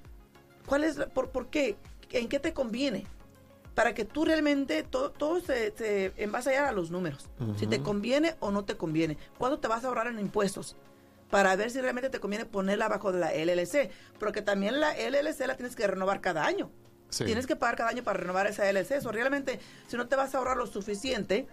cuál 0.65 0.83
es, 0.83 0.95
por, 1.13 1.29
por 1.29 1.49
qué, 1.49 1.77
en 2.11 2.29
qué 2.29 2.39
te 2.39 2.53
conviene. 2.53 3.05
Para 3.75 3.93
que 3.93 4.05
tú 4.05 4.25
realmente, 4.25 4.81
todo, 4.81 5.11
todo 5.11 5.39
se, 5.39 5.71
se 5.77 6.11
en 6.17 6.31
base 6.31 6.57
a 6.57 6.71
los 6.71 6.89
números. 6.89 7.29
Si 7.57 7.67
te 7.67 7.83
conviene 7.83 8.35
o 8.39 8.49
no 8.49 8.65
te 8.65 8.75
conviene. 8.75 9.19
¿Cuándo 9.37 9.59
te 9.59 9.67
vas 9.67 9.83
a 9.83 9.89
ahorrar 9.89 10.07
en 10.07 10.17
impuestos? 10.17 10.75
Para 11.29 11.55
ver 11.55 11.69
si 11.69 11.79
realmente 11.79 12.09
te 12.09 12.19
conviene 12.19 12.45
ponerla 12.45 12.87
bajo 12.87 13.11
de 13.11 13.19
la 13.19 13.35
LLC. 13.35 13.91
Porque 14.17 14.41
también 14.41 14.79
la 14.79 14.93
LLC 14.93 15.45
la 15.45 15.57
tienes 15.57 15.75
que 15.75 15.85
renovar 15.85 16.21
cada 16.21 16.43
año. 16.47 16.71
Tienes 17.09 17.47
que 17.47 17.55
pagar 17.55 17.75
cada 17.77 17.89
año 17.89 18.03
para 18.03 18.19
renovar 18.19 18.47
esa 18.47 18.69
LLC. 18.69 18.91
Eso 18.91 19.11
realmente, 19.11 19.59
si 19.87 19.97
no 19.97 20.07
te 20.07 20.15
vas 20.15 20.35
a 20.35 20.39
ahorrar 20.39 20.57
lo 20.57 20.67
suficiente, 20.67 21.47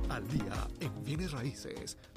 Al 0.09 0.27
día 0.29 0.69
en 0.81 1.05
bienes 1.05 1.33
raíces. 1.33 1.99